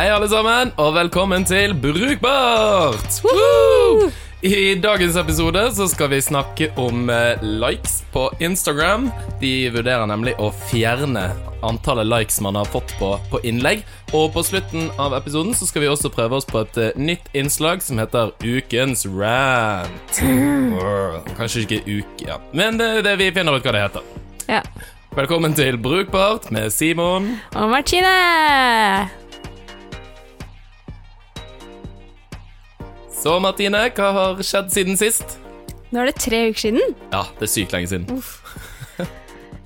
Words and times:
Hei, 0.00 0.06
alle 0.08 0.30
sammen, 0.32 0.70
og 0.80 0.94
velkommen 0.96 1.42
til 1.44 1.74
Brukbart! 1.76 3.18
Woo! 3.20 4.06
I 4.40 4.78
dagens 4.80 5.18
episode 5.20 5.60
så 5.76 5.84
skal 5.92 6.08
vi 6.14 6.22
snakke 6.24 6.70
om 6.80 7.10
eh, 7.12 7.42
likes 7.44 7.98
på 8.08 8.22
Instagram. 8.40 9.10
De 9.42 9.68
vurderer 9.74 10.08
nemlig 10.08 10.32
å 10.40 10.48
fjerne 10.70 11.26
antallet 11.60 12.08
likes 12.08 12.40
man 12.40 12.56
har 12.56 12.72
fått 12.72 12.96
på, 12.96 13.12
på 13.28 13.42
innlegg. 13.44 13.84
Og 14.16 14.32
på 14.32 14.46
slutten 14.48 14.88
av 14.96 15.18
episoden 15.20 15.52
så 15.52 15.68
skal 15.68 15.84
vi 15.84 15.92
også 15.92 16.08
prøve 16.16 16.40
oss 16.40 16.48
på 16.48 16.64
et 16.64 16.80
eh, 16.80 16.96
nytt 16.96 17.28
innslag 17.36 17.84
som 17.84 18.00
heter 18.00 18.32
Ukens 18.40 19.04
rant. 19.04 20.24
Kanskje 21.36 21.66
ikke 21.66 21.84
uke, 21.84 22.24
ja. 22.24 22.40
Men 22.56 22.80
det, 22.80 23.02
det, 23.04 23.18
vi 23.20 23.28
finner 23.36 23.52
ut 23.52 23.68
hva 23.68 23.76
det 23.76 23.84
heter. 23.90 24.12
Ja. 24.48 24.64
Velkommen 25.12 25.52
til 25.52 25.76
Brukbart 25.76 26.48
med 26.48 26.72
Simon. 26.72 27.34
Og 27.52 27.74
Martine! 27.76 29.10
Så, 33.20 33.34
Martine, 33.36 33.82
hva 33.92 34.06
har 34.16 34.38
skjedd 34.40 34.70
siden 34.72 34.96
sist? 34.96 35.34
Nå 35.92 36.00
er 36.00 36.08
det 36.08 36.22
tre 36.22 36.38
uker 36.48 36.62
siden. 36.62 36.94
Ja, 37.12 37.26
det 37.36 37.44
er 37.44 37.50
sykt 37.52 37.74
lenge 37.76 37.90
siden. 37.92 38.08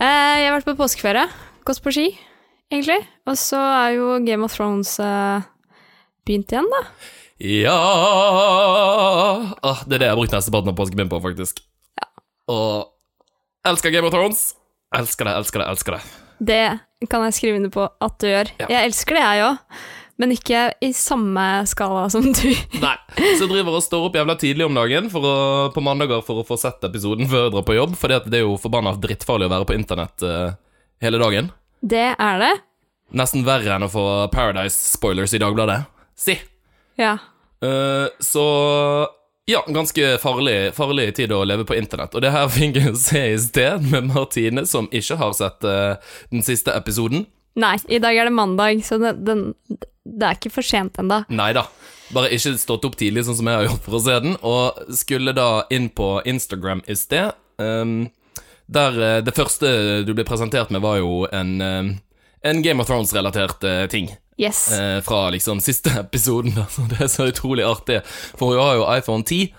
Eh, 0.03 0.37
jeg 0.43 0.49
har 0.51 0.57
vært 0.57 0.67
på 0.67 0.73
påskeferie. 0.75 1.23
Gått 1.65 1.79
på 1.81 1.93
ski, 1.95 2.09
egentlig. 2.67 2.97
Og 3.31 3.37
så 3.39 3.61
er 3.63 3.93
jo 3.95 4.17
Game 4.27 4.43
of 4.45 4.53
Thrones 4.53 4.91
eh, 5.01 5.45
begynt 6.27 6.51
igjen, 6.51 6.67
da. 6.73 6.81
Ja 7.39 7.77
ah, 9.63 9.85
Det 9.87 9.97
er 9.97 10.03
det 10.03 10.09
jeg 10.09 10.13
har 10.13 10.19
brukt 10.19 10.35
nesteparten 10.35 10.73
av 10.75 10.77
påsken 10.81 10.99
min 10.99 11.13
på, 11.13 11.23
faktisk. 11.23 11.63
Ja. 12.03 12.11
Og 12.51 13.71
elsker 13.71 13.95
Game 13.95 14.11
of 14.11 14.17
Thrones. 14.19 14.43
Elsker 14.99 15.31
det, 15.31 15.37
elsker 15.39 15.63
det, 15.63 15.71
elsker 15.71 15.97
det. 15.97 16.03
Det 16.51 17.09
kan 17.15 17.25
jeg 17.29 17.39
skrive 17.39 17.63
under 17.63 17.73
på 17.79 17.87
at 17.87 18.19
du 18.19 18.29
gjør. 18.33 18.51
Ja. 18.65 18.73
Jeg 18.75 18.91
elsker 18.91 19.21
det, 19.21 19.25
jeg 19.31 19.47
òg. 19.47 19.79
Men 20.21 20.31
ikke 20.31 20.69
i 20.85 20.93
samme 20.95 21.45
skala 21.67 22.05
som 22.13 22.27
du. 22.29 22.51
Nei. 22.79 22.95
Så 23.17 23.45
jeg 23.45 23.51
driver 23.51 23.79
og 23.81 23.83
står 23.83 24.07
opp 24.09 24.19
jævla 24.19 24.37
tidlig 24.39 24.69
om 24.69 24.77
dagen 24.79 25.11
for 25.11 25.27
å, 25.27 25.35
på 25.75 25.83
mandager 25.83 26.23
for 26.27 26.43
å 26.43 26.47
få 26.47 26.59
sett 26.61 26.87
episoden 26.87 27.27
før 27.31 27.49
jeg 27.49 27.55
drar 27.57 27.67
på 27.67 27.77
jobb, 27.79 27.97
fordi 27.99 28.21
det 28.31 28.41
er 28.41 28.47
jo 28.47 28.55
forbanna 28.61 28.95
drittfarlig 29.03 29.49
å 29.49 29.55
være 29.57 29.69
på 29.71 29.77
internett 29.79 30.27
uh, 30.27 30.55
hele 31.03 31.19
dagen. 31.23 31.51
Det 31.83 32.07
er 32.15 32.41
det. 32.45 32.53
Nesten 33.19 33.45
verre 33.47 33.75
enn 33.75 33.87
å 33.87 33.91
få 33.91 34.07
Paradise-spoilers 34.33 35.35
i 35.35 35.43
Dagbladet. 35.43 35.83
Si. 36.19 36.39
Ja. 37.01 37.19
Uh, 37.65 38.07
så 38.23 38.45
ja, 39.51 39.61
ganske 39.69 40.15
farlig, 40.23 40.73
farlig 40.79 41.11
tid 41.19 41.33
å 41.35 41.43
leve 41.45 41.67
på 41.69 41.77
internett. 41.77 42.15
Og 42.15 42.23
det 42.25 42.33
her 42.33 42.47
fikk 42.53 42.79
jeg 42.81 42.95
se 43.03 43.25
i 43.35 43.39
sted 43.43 43.91
med 43.91 44.13
Martine, 44.15 44.65
som 44.71 44.87
ikke 44.95 45.19
har 45.21 45.35
sett 45.37 45.67
uh, 45.67 45.99
den 46.31 46.47
siste 46.47 46.73
episoden. 46.73 47.27
Nei, 47.61 47.77
i 47.87 48.01
dag 48.03 48.17
er 48.19 48.29
det 48.29 48.35
mandag, 48.35 48.81
så 48.87 48.99
det, 48.99 49.15
den, 49.27 49.53
det 50.03 50.27
er 50.27 50.39
ikke 50.39 50.53
for 50.57 50.67
sent 50.67 50.99
ennå. 50.99 51.23
Nei 51.31 51.53
da. 51.57 51.69
Bare 52.15 52.33
ikke 52.35 52.57
stått 52.61 52.85
opp 52.87 52.99
tidlig, 53.01 53.25
sånn 53.27 53.39
som 53.39 53.49
jeg 53.49 53.61
har 53.61 53.69
gjort 53.69 53.87
for 53.87 53.99
å 53.99 54.03
se 54.05 54.19
den. 54.27 54.37
Og 54.43 54.97
skulle 54.99 55.35
da 55.37 55.65
inn 55.75 55.89
på 55.95 56.17
Instagram 56.29 56.83
i 56.91 56.99
sted. 56.99 57.33
Um, 57.63 58.11
der 58.67 58.99
eh, 59.03 59.21
det 59.25 59.35
første 59.37 60.03
du 60.07 60.13
ble 60.17 60.25
presentert 60.27 60.73
med, 60.73 60.83
var 60.85 60.99
jo 61.01 61.25
en, 61.33 61.57
ehm, 61.61 61.91
en 62.45 62.63
Game 62.65 62.83
of 62.83 62.89
Thrones-relatert 62.89 63.65
eh, 63.69 63.87
ting. 63.93 64.13
Yes. 64.37 64.73
eh, 64.73 65.01
fra 65.01 65.29
liksom 65.31 65.61
siste 65.61 65.93
episoden. 66.05 66.57
Så 66.71 66.89
det 66.91 67.01
er 67.05 67.13
så 67.13 67.29
utrolig 67.31 67.65
artig. 67.67 68.01
For 68.39 68.55
hun 68.55 68.63
har 68.63 68.81
jo 68.81 68.89
iPhone 68.97 69.23
10. 69.23 69.53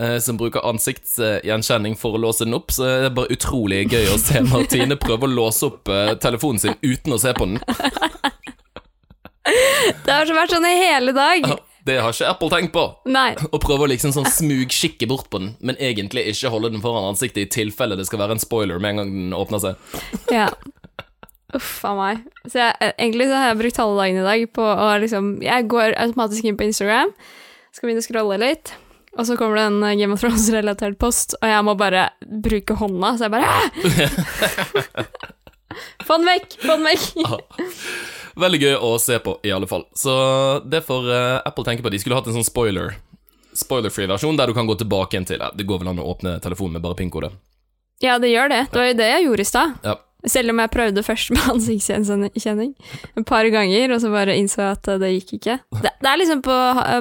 eh, 0.00 0.16
Som 0.24 0.40
bruker 0.40 0.64
ansiktsgjenkjenning 0.70 1.96
for 2.00 2.16
å 2.16 2.22
låse 2.24 2.46
den 2.48 2.56
opp, 2.56 2.72
så 2.74 2.88
det 2.88 3.10
er 3.10 3.16
bare 3.20 3.36
utrolig 3.36 3.84
gøy 3.92 4.10
å 4.14 4.18
se 4.20 4.42
Martine 4.48 4.96
prøve 5.00 5.28
å 5.28 5.34
låse 5.34 5.68
opp 5.68 5.92
eh, 5.92 6.14
telefonen 6.22 6.62
sin 6.64 6.78
uten 6.82 7.16
å 7.16 7.20
se 7.20 7.34
på 7.36 7.50
den. 7.52 7.60
Det 10.04 10.12
har 10.12 10.28
så 10.28 10.34
vært 10.36 10.52
sånn 10.52 10.66
i 10.68 10.76
hele 10.76 11.12
dag. 11.16 11.46
Det 11.86 11.96
har 12.02 12.12
ikke 12.12 12.28
Apple 12.28 12.50
tenkt 12.52 12.72
på. 12.74 12.82
Nei. 13.10 13.30
Og 13.50 13.60
prøve 13.62 13.86
å 13.86 13.90
liksom 13.90 14.12
sånn 14.14 14.28
smugkikke 14.28 15.08
bort 15.10 15.30
på 15.32 15.40
den, 15.40 15.54
men 15.64 15.78
egentlig 15.80 16.26
ikke 16.30 16.52
holde 16.52 16.72
den 16.74 16.82
foran 16.84 17.08
ansiktet 17.08 17.46
i 17.46 17.50
tilfelle 17.60 17.96
det 17.98 18.06
skal 18.08 18.20
være 18.20 18.36
en 18.36 18.42
spoiler 18.42 18.82
med 18.82 18.92
en 18.92 19.00
gang 19.02 19.14
den 19.16 19.36
åpner 19.36 19.62
seg. 19.64 19.96
Ja. 20.40 20.50
Uff 21.56 21.80
a 21.82 21.96
meg. 21.98 22.20
Så 22.44 22.60
jeg, 22.60 22.76
eh, 22.78 22.92
egentlig 22.94 23.26
så 23.26 23.38
har 23.40 23.48
jeg 23.50 23.58
brukt 23.62 23.80
halve 23.80 23.96
dagen 23.98 24.20
i 24.20 24.26
dag 24.26 24.44
på 24.54 24.62
å 24.62 24.84
liksom 25.02 25.32
Jeg 25.42 25.66
går 25.72 25.96
automatisk 25.98 26.46
inn 26.46 26.58
på 26.60 26.68
Instagram, 26.68 27.10
skal 27.74 27.88
begynne 27.88 28.04
å 28.04 28.06
scrolle 28.06 28.38
litt, 28.38 28.70
og 29.18 29.26
så 29.26 29.36
kommer 29.38 29.58
det 29.58 29.66
en 29.70 29.82
eh, 29.82 29.96
Game 29.98 30.14
of 30.14 30.22
Thrones-relatert 30.22 30.98
post, 31.00 31.34
og 31.40 31.48
jeg 31.50 31.66
må 31.66 31.74
bare 31.78 32.08
bruke 32.44 32.76
hånda, 32.78 33.16
så 33.18 33.26
jeg 33.26 33.34
bare 33.34 33.48
Få 36.06 36.16
den 36.18 36.26
vekk! 36.26 36.56
Få 36.62 36.76
den 36.76 36.88
vekk! 36.88 37.04
Veldig 38.40 38.60
gøy 38.62 38.74
å 38.78 38.90
se 39.02 39.18
på, 39.22 39.36
i 39.46 39.52
alle 39.54 39.68
fall. 39.70 39.84
Så 39.96 40.12
det 40.66 40.82
får 40.86 41.06
eh, 41.14 41.36
Apple 41.46 41.66
tenke 41.66 41.84
på. 41.84 41.92
De 41.92 41.98
skulle 42.02 42.18
hatt 42.18 42.28
en 42.30 42.36
sånn 42.38 42.46
spoiler 42.46 42.96
Spoiler-free 43.60 44.06
versjon 44.06 44.36
der 44.38 44.46
du 44.46 44.54
kan 44.54 44.68
gå 44.68 44.76
tilbake 44.78 45.16
igjen 45.16 45.26
til 45.26 45.40
det. 45.42 45.48
Det 45.58 45.66
går 45.66 45.82
vel 45.82 45.90
an 45.90 45.98
å 46.02 46.06
åpne 46.12 46.36
telefonen 46.42 46.78
med 46.78 46.84
bare 46.84 46.94
PIN-kode. 46.98 47.32
Ja, 48.00 48.14
det 48.22 48.30
gjør 48.30 48.48
det. 48.52 48.60
Det 48.70 48.78
var 48.78 48.86
jo 48.88 48.98
det 49.00 49.08
jeg 49.10 49.24
gjorde 49.26 49.44
i 49.44 49.48
stad. 49.50 49.74
Ja. 49.84 49.96
Selv 50.28 50.52
om 50.52 50.60
jeg 50.60 50.72
prøvde 50.74 51.04
først 51.06 51.30
med 51.32 51.46
ansiktsgjenkjenning 51.54 52.74
et 53.16 53.26
par 53.28 53.48
ganger, 53.52 53.94
og 53.94 54.02
så 54.02 54.10
bare 54.12 54.36
innså 54.36 54.66
at 54.74 54.90
det 55.00 55.12
gikk 55.14 55.36
ikke. 55.38 55.58
Det, 55.80 55.92
det 56.02 56.10
er 56.10 56.20
liksom 56.20 56.42
på, 56.44 56.56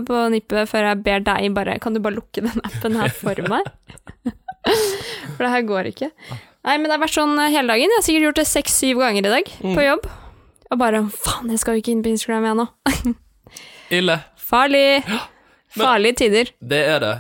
på 0.07 0.21
nippet 0.35 0.69
før 0.71 0.91
jeg 0.91 1.01
ber 1.07 1.25
deg 1.27 1.49
bare 1.55 1.79
Kan 1.83 1.97
du 1.97 2.01
bare 2.03 2.17
lukke 2.19 2.43
den 2.45 2.63
appen 2.63 2.95
her 2.99 3.11
for 3.15 3.41
meg? 3.51 3.67
For 5.35 5.45
det 5.45 5.51
her 5.53 5.63
går 5.65 5.87
ikke. 5.93 6.09
Nei, 6.67 6.75
men 6.75 6.89
det 6.89 6.91
har 6.97 7.01
vært 7.01 7.15
sånn 7.15 7.37
hele 7.39 7.71
dagen. 7.71 7.87
Jeg 7.87 7.95
har 7.95 8.03
sikkert 8.05 8.25
gjort 8.27 8.39
det 8.41 8.47
seks-syv 8.49 8.99
ganger 9.01 9.25
i 9.29 9.31
dag 9.31 9.51
på 9.63 9.85
jobb. 9.85 10.07
Og 10.69 10.77
bare 10.81 10.99
Faen, 11.15 11.49
jeg 11.49 11.61
skal 11.61 11.77
jo 11.77 11.81
ikke 11.83 11.93
inn 11.95 12.03
på 12.05 12.11
Instagram 12.11 12.45
igjen 12.49 12.59
nå. 12.59 12.67
Ille. 13.99 14.17
Farlig. 14.49 15.01
Farlige 15.77 16.19
tider. 16.25 16.51
Det 16.59 16.81
er 16.91 17.01
det. 17.05 17.13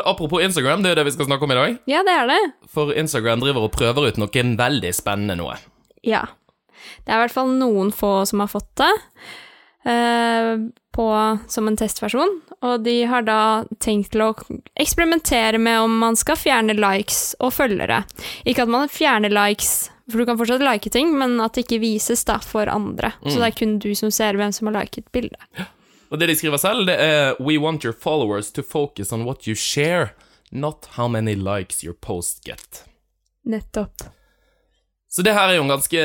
Apropos 0.00 0.42
Instagram, 0.44 0.82
det 0.82 0.90
er 0.90 0.94
jo 0.94 1.00
det 1.02 1.08
vi 1.10 1.14
skal 1.16 1.28
snakke 1.28 1.46
om 1.46 1.52
i 1.54 1.58
dag. 1.58 1.78
Ja, 1.90 2.02
det 2.06 2.14
er 2.16 2.30
det. 2.30 2.40
For 2.72 2.92
Instagram 2.96 3.42
driver 3.44 3.66
og 3.66 3.74
prøver 3.74 4.08
ut 4.08 4.20
noe 4.20 4.46
veldig 4.58 4.92
spennende 4.96 5.36
noe. 5.40 5.58
Ja. 6.06 6.26
Det 7.04 7.12
er 7.12 7.20
i 7.20 7.24
hvert 7.26 7.34
fall 7.34 7.52
noen 7.58 7.92
få 7.94 8.22
som 8.28 8.42
har 8.42 8.50
fått 8.50 8.70
det 8.80 8.90
eh, 9.88 10.56
på, 10.92 11.06
som 11.48 11.68
en 11.68 11.78
testversjon, 11.78 12.34
og 12.62 12.84
de 12.84 12.96
har 13.08 13.24
da 13.26 13.40
tenkt 13.82 14.12
til 14.12 14.26
å 14.26 14.32
eksperimentere 14.80 15.60
med 15.62 15.80
om 15.84 15.94
man 16.02 16.18
skal 16.18 16.38
fjerne 16.38 16.76
likes 16.76 17.32
og 17.40 17.54
følgere. 17.56 18.02
Ikke 18.44 18.66
at 18.66 18.72
man 18.72 18.90
fjerner 18.92 19.32
likes, 19.32 19.90
for 20.10 20.20
du 20.20 20.28
kan 20.28 20.40
fortsatt 20.40 20.64
like 20.64 20.92
ting, 20.92 21.14
men 21.18 21.38
at 21.40 21.54
det 21.56 21.64
ikke 21.66 21.82
vises 21.84 22.26
da 22.28 22.38
for 22.44 22.68
andre. 22.68 23.14
Så 23.24 23.38
det 23.38 23.52
er 23.52 23.56
kun 23.62 23.78
du 23.82 23.92
som 23.98 24.12
ser 24.14 24.36
hvem 24.38 24.52
som 24.54 24.68
har 24.68 24.82
liket 24.82 25.08
bildet. 25.14 25.40
Og 26.12 26.20
det 26.20 26.28
de 26.28 26.36
skriver 26.36 26.60
selv, 26.60 26.84
det 26.86 26.98
er 27.00 27.38
We 27.40 27.56
want 27.56 27.86
your 27.86 27.96
followers 27.96 28.52
to 28.52 28.62
focus 28.62 29.12
on 29.16 29.24
what 29.24 29.46
you 29.48 29.56
share, 29.56 30.12
not 30.52 30.90
how 30.98 31.08
many 31.08 31.34
likes 31.34 31.80
your 31.84 31.96
post 31.96 32.44
get. 32.44 32.84
Nettopp. 33.48 34.04
Så 35.12 35.24
det 35.24 35.32
her 35.36 35.48
er 35.48 35.58
jo 35.58 35.64
en 35.64 35.72
ganske, 35.72 36.02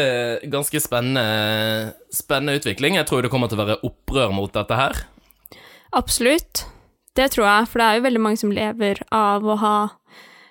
ganske 0.52 0.80
spennende, 0.84 1.94
spennende 2.12 2.56
utvikling. 2.60 2.96
Jeg 2.96 3.08
tror 3.08 3.24
det 3.24 3.32
kommer 3.32 3.52
til 3.52 3.60
å 3.60 3.66
være 3.66 3.78
opprør 3.88 4.34
mot 4.36 4.52
dette 4.52 4.80
her. 4.80 5.04
Absolutt. 5.96 6.66
Det 7.16 7.30
tror 7.34 7.48
jeg, 7.48 7.70
for 7.72 7.80
det 7.82 7.86
er 7.88 8.00
jo 8.00 8.08
veldig 8.08 8.24
mange 8.24 8.40
som 8.40 8.52
lever 8.52 9.00
av 9.16 9.48
å 9.48 9.56
ha 9.60 9.78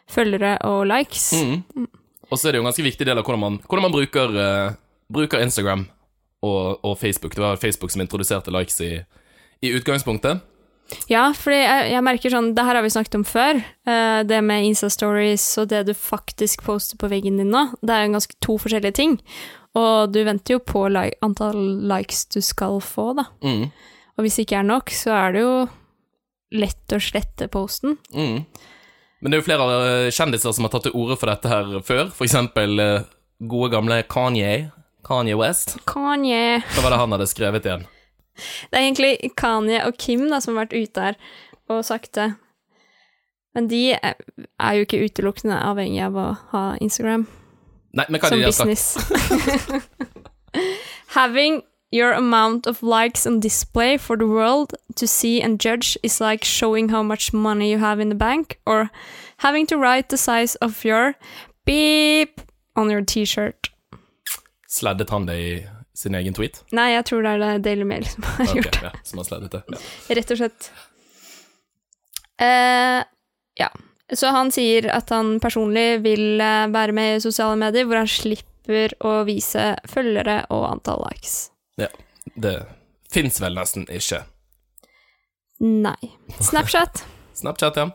følgere 0.08 0.56
og 0.68 0.86
likes. 0.88 1.30
Mm. 1.36 1.88
Og 2.30 2.38
så 2.38 2.48
er 2.48 2.54
det 2.54 2.60
jo 2.60 2.64
en 2.64 2.70
ganske 2.70 2.86
viktig 2.86 3.08
del 3.08 3.20
av 3.20 3.26
hvordan 3.26 3.44
man, 3.44 3.60
hvordan 3.68 3.88
man 3.88 3.94
bruker, 3.94 4.32
uh, 4.36 4.78
bruker 5.12 5.44
Instagram 5.44 5.84
og, 6.44 6.80
og 6.84 6.96
Facebook. 7.00 7.36
Det 7.36 7.44
var 7.44 7.60
Facebook 7.60 7.92
som 7.92 8.02
introduserte 8.04 8.52
likes 8.54 8.80
i, 8.84 8.96
i 9.64 9.72
utgangspunktet. 9.76 10.44
Ja, 11.10 11.32
for 11.34 11.50
jeg, 11.50 11.88
jeg 11.90 12.02
merker 12.06 12.30
sånn 12.30 12.52
Det 12.54 12.62
her 12.62 12.78
har 12.78 12.84
vi 12.84 12.92
snakket 12.94 13.16
om 13.18 13.24
før. 13.26 13.58
Uh, 13.88 14.22
det 14.26 14.38
med 14.46 14.68
Insta-stories 14.68 15.44
og 15.58 15.70
det 15.72 15.82
du 15.88 15.94
faktisk 15.98 16.62
poster 16.66 16.98
på 17.00 17.10
veggen 17.10 17.40
din 17.40 17.50
nå. 17.50 17.64
Det 17.82 17.94
er 17.94 18.06
jo 18.06 18.14
ganske 18.14 18.38
to 18.44 18.58
forskjellige 18.62 18.98
ting. 19.00 19.16
Og 19.76 20.12
du 20.14 20.22
venter 20.24 20.56
jo 20.56 20.62
på 20.62 20.86
li 20.92 21.10
antall 21.24 21.58
likes 21.90 22.24
du 22.32 22.38
skal 22.44 22.78
få, 22.84 23.10
da. 23.18 23.26
Mm. 23.44 23.66
Og 24.16 24.24
hvis 24.24 24.38
det 24.38 24.46
ikke 24.46 24.62
er 24.62 24.70
nok, 24.70 24.94
så 24.94 25.12
er 25.12 25.34
det 25.34 25.42
jo 25.42 25.56
lett 26.56 26.94
å 26.94 27.02
slette 27.02 27.50
posten. 27.52 27.98
Mm. 28.14 28.46
Men 29.20 29.32
det 29.32 29.36
er 29.36 29.42
jo 29.42 29.46
flere 29.48 29.66
eh, 29.74 30.14
kjendiser 30.14 30.54
som 30.54 30.64
har 30.64 30.72
tatt 30.72 30.86
til 30.88 30.96
orde 30.96 31.18
for 31.20 31.28
dette 31.28 31.50
her 31.50 31.76
før. 31.84 32.08
For 32.14 32.28
eksempel 32.28 32.80
eh, 32.80 33.04
gode 33.50 33.72
gamle 33.74 34.00
Kanye. 34.08 34.70
Kanye 35.06 35.36
West. 35.38 35.76
Kanye 35.86 36.62
Hva 36.72 36.86
var 36.86 36.94
det 36.94 37.02
han 37.02 37.14
hadde 37.16 37.28
skrevet 37.30 37.68
igjen? 37.68 37.84
Det 38.36 38.78
er 38.78 38.84
egentlig 38.84 39.32
Kanye 39.36 39.84
og 39.86 39.96
Kim 39.98 40.28
da, 40.30 40.40
som 40.40 40.54
har 40.56 40.66
vært 40.66 40.76
ute 40.76 41.08
her 41.08 41.20
og 41.72 41.84
sagt 41.84 42.14
det. 42.14 42.34
Men 43.56 43.70
de 43.70 43.96
er 43.96 44.72
jo 44.76 44.84
ikke 44.84 45.00
utelukkende 45.08 45.56
avhengig 45.64 46.02
av 46.04 46.18
å 46.20 46.26
ha 46.52 46.64
Instagram. 46.84 47.24
Nei, 47.96 48.04
men 48.12 48.20
hva 48.20 48.28
som 48.28 48.42
de 48.42 48.50
business. 48.50 48.96
Having 51.16 51.62
your 51.90 52.12
amount 52.12 52.66
of 52.66 52.82
likes 52.82 53.26
on 53.26 53.40
display 53.40 53.96
for 53.96 54.16
the 54.16 54.26
world 54.26 54.74
to 54.96 55.06
see 55.06 55.40
and 55.40 55.58
judge 55.58 55.96
is 56.02 56.20
like 56.20 56.44
showing 56.44 56.90
how 56.90 57.02
much 57.02 57.32
money 57.32 57.70
you 57.70 57.78
have 57.78 57.98
in 57.98 58.10
the 58.10 58.14
bank, 58.14 58.58
or 58.66 58.90
having 59.38 59.66
to 59.66 59.78
write 59.78 60.10
the 60.10 60.18
size 60.18 60.56
of 60.56 60.84
your 60.84 61.14
beep 61.64 62.40
on 62.76 62.90
your 62.90 63.02
T-shirt. 63.02 63.70
Sleddet 64.68 65.10
han 65.10 65.26
det 65.26 65.38
i 65.40 65.66
sin 65.96 66.16
egen 66.18 66.36
tweet? 66.36 66.60
Nei, 66.76 66.90
jeg 66.92 67.06
tror 67.08 67.24
det 67.24 67.34
er 67.34 67.42
det 67.42 67.52
Daily 67.64 67.86
Mail 67.88 68.06
som 68.08 68.26
har 68.28 68.44
okay, 68.44 68.60
gjort 68.60 68.76
det. 68.76 68.90
ja, 68.90 69.02
som 69.08 69.22
har 69.22 69.28
slettet 69.30 69.56
det. 69.56 69.62
Ja. 69.72 69.82
Rett 70.18 70.32
og 70.34 70.40
slett. 70.42 70.70
Uh, 72.36 73.00
ja. 73.56 73.70
Så 74.12 74.30
han 74.30 74.52
sier 74.54 74.86
at 74.94 75.10
han 75.10 75.38
personlig 75.42 76.02
vil 76.04 76.38
eh, 76.38 76.68
være 76.70 76.94
med 76.94 77.16
i 77.16 77.22
sosiale 77.24 77.56
medier 77.58 77.88
hvor 77.88 77.98
han 77.98 78.10
slipper 78.10 78.92
å 79.02 79.16
vise 79.26 79.72
følgere 79.90 80.44
og 80.54 80.68
antall 80.68 81.02
likes. 81.08 81.48
Ja. 81.80 81.88
Det 82.36 82.54
fins 83.10 83.40
vel 83.42 83.56
nesten 83.58 83.88
ikke. 83.90 84.22
Nei. 85.58 86.12
Snapchat. 86.38 87.02
Snapchat, 87.40 87.80
ja. 87.80 87.88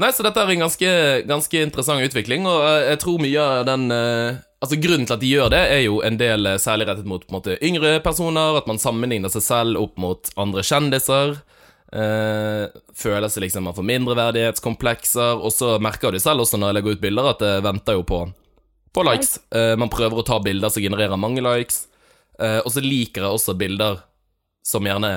Nei, 0.00 0.08
så 0.14 0.24
dette 0.24 0.40
er 0.40 0.54
en 0.54 0.64
ganske, 0.64 0.92
ganske 1.28 1.62
interessant 1.66 2.06
utvikling, 2.06 2.46
og 2.48 2.64
eh, 2.64 2.88
jeg 2.94 3.02
tror 3.02 3.20
mye 3.20 3.44
av 3.58 3.66
den 3.68 3.90
eh, 3.92 4.40
Altså 4.62 4.78
Grunnen 4.78 5.08
til 5.08 5.16
at 5.16 5.22
de 5.22 5.30
gjør 5.30 5.48
det, 5.50 5.62
er 5.74 5.80
jo 5.82 5.96
en 6.06 6.18
del 6.20 6.46
eh, 6.46 6.60
særlig 6.62 6.86
rettet 6.86 7.08
mot 7.10 7.24
måte, 7.34 7.56
yngre 7.66 7.96
personer, 8.04 8.60
at 8.60 8.68
man 8.70 8.78
sammenligner 8.78 9.32
seg 9.32 9.42
selv 9.42 9.80
opp 9.80 9.98
mot 9.98 10.30
andre 10.38 10.62
kjendiser. 10.66 11.40
Eh, 11.92 12.70
føler 12.96 13.28
seg 13.28 13.44
liksom 13.44 13.66
man 13.68 13.74
får 13.76 13.88
mindreverdighetskomplekser, 13.90 15.42
og 15.42 15.52
så 15.52 15.74
merker 15.82 16.14
du 16.14 16.20
selv 16.22 16.44
også 16.44 16.60
når 16.60 16.70
jeg 16.70 16.78
legger 16.78 16.94
ut 16.94 17.02
bilder, 17.02 17.28
at 17.34 17.42
det 17.42 17.56
venter 17.66 17.98
jo 17.98 18.06
på, 18.08 18.20
på 18.94 19.04
likes. 19.08 19.34
Eh, 19.52 19.74
man 19.80 19.92
prøver 19.92 20.22
å 20.22 20.26
ta 20.30 20.38
bilder 20.44 20.72
som 20.72 20.84
genererer 20.86 21.20
mange 21.20 21.44
likes, 21.44 21.82
eh, 22.38 22.60
og 22.62 22.70
så 22.72 22.84
liker 22.84 23.26
jeg 23.26 23.40
også 23.40 23.58
bilder 23.60 24.00
som 24.64 24.86
gjerne 24.86 25.12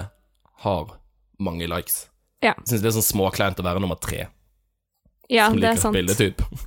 har 0.65 0.93
mange 1.37 1.69
likes. 1.69 2.07
Ja. 2.43 2.57
Syns 2.65 2.81
det 2.81 2.91
er 2.91 2.97
sånn 2.97 3.11
småkleint 3.13 3.61
å 3.61 3.65
være 3.65 3.81
nummer 3.83 4.01
tre. 4.01 4.25
Ja, 5.31 5.47
som 5.47 5.61
det 5.61 5.69
er 5.69 5.77
liker 5.77 5.85
sant. 5.87 5.95
bilde, 6.01 6.17
typ. 6.17 6.65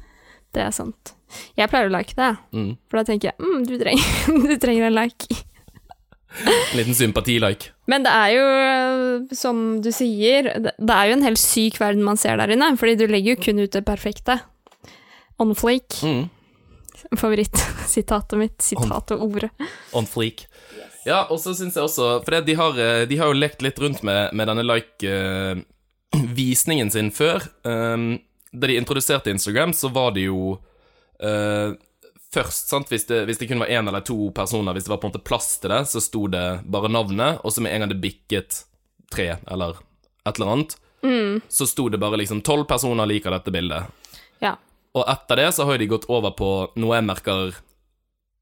Det 0.55 0.63
er 0.65 0.73
sant. 0.75 1.18
Jeg 1.59 1.71
pleier 1.73 1.89
å 1.91 1.95
like 1.95 2.15
det, 2.19 2.31
Mm. 2.55 2.71
for 2.89 2.95
da 3.01 3.05
tenker 3.09 3.27
jeg 3.31 3.37
mm, 3.43 3.61
du, 3.69 3.75
trenger, 3.81 4.07
du 4.49 4.55
trenger 4.63 4.85
en 4.89 4.97
like. 4.97 5.23
En 6.45 6.77
liten 6.79 6.95
sympati-like. 6.95 7.65
Men 7.89 8.05
det 8.05 8.13
er 8.13 8.31
jo, 8.37 8.45
som 9.37 9.57
du 9.83 9.89
sier, 9.95 10.43
det 10.77 10.95
er 10.95 11.09
jo 11.09 11.15
en 11.19 11.25
helt 11.25 11.41
syk 11.41 11.81
verden 11.81 12.05
man 12.05 12.17
ser 12.21 12.37
der 12.41 12.53
inne, 12.55 12.75
fordi 12.81 12.95
du 13.01 13.07
legger 13.09 13.31
jo 13.37 13.43
kun 13.49 13.63
ut 13.65 13.73
det 13.73 13.85
perfekte. 13.89 14.35
On 15.41 15.55
flake. 15.57 15.97
Mm. 16.05 16.27
Favorittsitatet 17.17 18.39
mitt. 18.39 18.63
Sitat 18.63 19.11
og 19.15 19.23
ordet. 19.29 19.51
On 19.97 20.07
fleek. 20.07 20.47
Ja, 21.07 21.23
og 21.31 21.39
så 21.41 21.55
syns 21.57 21.77
jeg 21.79 21.85
også 21.87 22.09
For 22.27 22.41
de, 22.45 22.55
har, 22.59 22.79
eh, 22.83 23.05
de 23.09 23.17
har 23.21 23.27
jo 23.31 23.39
lekt 23.39 23.63
litt 23.65 23.79
rundt 23.81 24.03
med, 24.05 24.33
med 24.37 24.47
denne 24.51 24.65
like-visningen 24.67 26.91
sin 26.95 27.11
før. 27.15 27.39
Um, 27.65 28.19
da 28.53 28.67
de 28.69 28.77
introduserte 28.81 29.31
Instagram, 29.33 29.73
så 29.77 29.89
var 29.93 30.11
det 30.17 30.23
jo 30.27 30.59
eh, 31.23 31.77
Først, 32.29 32.69
sant, 32.69 32.91
hvis 32.93 33.07
det, 33.09 33.23
hvis 33.25 33.39
det 33.41 33.47
kun 33.49 33.63
var 33.63 33.71
én 33.73 33.89
eller 33.89 34.03
to 34.05 34.27
personer, 34.37 34.75
hvis 34.77 34.85
det 34.85 34.91
var 34.93 34.99
på 35.01 35.09
en 35.09 35.15
måte 35.15 35.25
plass 35.25 35.55
til 35.63 35.73
det, 35.73 35.79
så 35.89 36.03
sto 36.05 36.27
det 36.29 36.61
bare 36.69 36.91
navnet, 36.93 37.39
og 37.41 37.55
så 37.55 37.63
med 37.65 37.73
en 37.73 37.81
gang 37.81 37.93
det 37.95 38.03
bikket 38.03 38.59
tre 39.09 39.31
eller 39.49 39.79
et 40.29 40.37
eller 40.37 40.53
annet, 40.53 40.75
så 41.49 41.67
sto 41.67 41.89
det 41.89 41.99
bare 41.99 42.21
liksom 42.21 42.43
tolv 42.45 42.67
personer 42.69 43.09
liker 43.09 43.33
dette 43.33 43.55
bildet. 43.55 43.89
Ja. 44.45 44.59
Og 44.93 45.09
etter 45.09 45.41
det 45.41 45.49
så 45.57 45.65
har 45.65 45.81
de 45.81 45.89
gått 45.89 46.05
over 46.13 46.35
på 46.37 46.51
noe 46.77 46.99
jeg 46.99 47.07
merker 47.09 47.57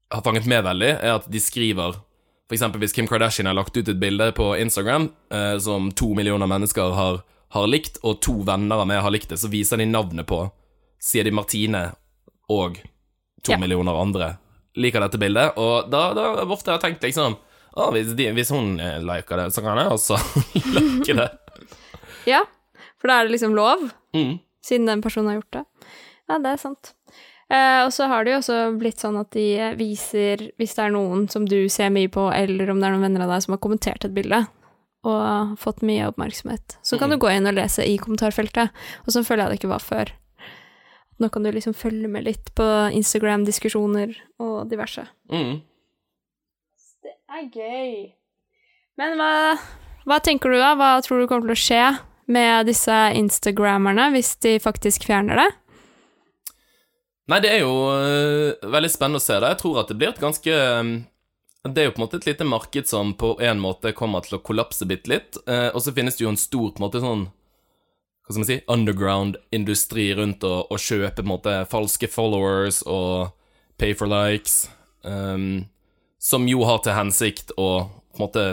har 0.09 0.23
fanget 0.23 0.47
med 0.47 0.63
veldig, 0.63 0.91
er 1.03 1.17
at 1.17 1.31
de 1.31 1.39
skriver 1.43 1.97
For 2.47 2.55
eksempel 2.55 2.79
hvis 2.79 2.93
Kim 2.95 3.07
Kardashian 3.07 3.49
har 3.49 3.57
lagt 3.57 3.75
ut 3.75 3.89
et 3.89 3.99
bilde 3.99 4.29
på 4.31 4.53
Instagram 4.55 5.09
eh, 5.35 5.57
som 5.59 5.89
to 5.91 6.13
millioner 6.15 6.47
mennesker 6.47 6.93
har, 6.95 7.17
har 7.51 7.67
likt, 7.67 7.99
og 8.07 8.21
to 8.23 8.37
venner 8.47 8.79
av 8.79 8.87
meg 8.87 9.01
har 9.03 9.11
likt 9.11 9.33
det, 9.33 9.39
så 9.41 9.51
viser 9.51 9.81
de 9.81 9.87
navnet 9.89 10.27
på 10.27 10.45
Sier 11.03 11.27
de 11.27 11.33
Martine 11.35 11.89
og 12.49 12.77
to 13.43 13.51
Ja. 13.53 13.57
millioner 13.61 13.95
andre 14.01 14.37
liker 14.75 14.99
dette 15.01 15.17
bildet. 15.17 15.57
Og 15.57 15.89
da, 15.89 16.13
da 16.13 16.27
ofte 16.45 16.71
har 16.71 16.79
jeg 16.79 16.85
tenkt 16.97 17.03
liksom 17.07 17.37
Å, 17.77 17.91
hvis, 17.93 18.15
de, 18.17 18.25
hvis 18.33 18.49
hun 18.49 18.79
eh, 18.81 18.97
liker 19.05 19.37
det, 19.37 19.51
så 19.53 19.61
kan 19.61 19.77
jeg 19.77 19.91
også 19.93 20.17
like 20.75 21.13
det. 21.13 21.27
ja, 22.25 22.39
for 22.97 23.07
da 23.11 23.19
er 23.19 23.27
det 23.27 23.35
liksom 23.35 23.53
lov, 23.55 23.91
Mm. 24.15 24.39
siden 24.65 24.87
den 24.89 25.01
personen 25.03 25.27
har 25.29 25.35
gjort 25.41 25.51
det. 25.59 25.65
Ja, 26.27 26.39
det 26.41 26.49
er 26.55 26.57
sant. 26.57 26.93
Eh, 27.53 27.83
og 27.85 27.91
så 27.93 28.07
har 28.09 28.23
det 28.25 28.31
jo 28.33 28.39
også 28.39 28.57
blitt 28.79 28.97
sånn 29.03 29.19
at 29.21 29.29
de 29.35 29.45
viser, 29.77 30.47
hvis 30.57 30.73
det 30.73 30.87
er 30.87 30.95
noen 30.95 31.27
som 31.29 31.45
du 31.45 31.69
ser 31.69 31.91
mye 31.93 32.09
på, 32.09 32.25
eller 32.33 32.71
om 32.73 32.81
det 32.81 32.87
er 32.89 32.95
noen 32.95 33.05
venner 33.05 33.27
av 33.27 33.35
deg 33.35 33.45
som 33.45 33.53
har 33.53 33.61
kommentert 33.61 34.03
et 34.09 34.15
bilde, 34.15 34.41
og 35.05 35.53
fått 35.61 35.83
mye 35.85 36.09
oppmerksomhet, 36.09 36.79
så 36.81 36.97
kan 36.97 37.11
Mm. 37.11 37.19
du 37.19 37.21
gå 37.27 37.29
inn 37.37 37.47
og 37.47 37.53
lese 37.55 37.85
i 37.85 37.97
kommentarfeltet. 38.01 38.73
Og 39.05 39.13
sånn 39.13 39.23
føler 39.27 39.45
jeg 39.45 39.49
det 39.53 39.59
ikke 39.61 39.75
var 39.75 39.85
før. 39.85 40.09
Nå 41.17 41.29
kan 41.33 41.45
du 41.45 41.49
liksom 41.51 41.73
følge 41.73 42.09
med 42.11 42.27
litt 42.27 42.51
på 42.57 42.65
Instagram-diskusjoner 42.93 44.13
og 44.43 44.69
diverse. 44.69 45.07
Mm. 45.33 45.63
Det 47.03 47.15
er 47.33 47.47
gøy. 47.49 47.95
Men 49.01 49.17
hva, 49.17 49.31
hva 50.05 50.19
tenker 50.25 50.53
du 50.53 50.59
da? 50.61 50.75
Hva 50.77 50.91
tror 51.05 51.21
du 51.21 51.29
kommer 51.29 51.49
til 51.49 51.57
å 51.57 51.63
skje 51.63 51.83
med 52.33 52.67
disse 52.69 52.95
instagrammerne 53.17 54.11
hvis 54.13 54.35
de 54.43 54.57
faktisk 54.61 55.07
fjerner 55.09 55.41
det? 55.41 55.47
Nei, 57.27 57.41
det 57.43 57.51
er 57.51 57.63
jo 57.65 57.73
uh, 57.91 58.71
veldig 58.71 58.91
spennende 58.91 59.19
å 59.19 59.25
se 59.25 59.35
det. 59.35 59.51
Jeg 59.51 59.61
tror 59.63 59.81
at 59.81 59.89
det 59.91 59.97
blir 59.99 60.13
et 60.13 60.21
ganske 60.21 60.59
um, 60.79 60.93
Det 61.67 61.81
er 61.81 61.89
jo 61.89 61.95
på 61.95 61.99
en 61.99 62.05
måte 62.05 62.21
et 62.21 62.29
lite 62.29 62.47
marked 62.47 62.87
som 62.87 63.11
på 63.19 63.33
en 63.43 63.59
måte 63.59 63.91
kommer 63.97 64.23
til 64.23 64.37
å 64.37 64.43
kollapse 64.45 64.87
bitte 64.87 65.11
litt. 65.11 65.39
Uh, 65.49 65.73
og 65.73 65.81
så 65.83 65.91
finnes 65.97 66.15
det 66.15 66.23
jo 66.23 66.31
en 66.31 66.39
stor 66.39 66.71
på 66.71 66.79
en 66.79 66.87
måte 66.87 67.03
sånn 67.03 67.27
Hva 68.27 68.33
skal 68.33 68.43
man 68.43 68.47
si 68.49 68.57
underground-industri 68.67 70.09
rundt 70.17 70.43
å, 70.43 70.65
å 70.67 70.75
kjøpe 70.75 71.21
på 71.21 71.23
en 71.23 71.31
måte 71.31 71.53
falske 71.71 72.09
followers 72.11 72.81
og 72.83 73.29
pay 73.79 73.93
for 73.95 74.11
likes, 74.11 74.65
um, 75.07 75.63
som 76.19 76.47
jo 76.49 76.65
har 76.67 76.81
til 76.83 76.97
hensikt 76.97 77.53
å 77.55 77.69
på 77.87 78.19
en 78.19 78.25
måte 78.25 78.43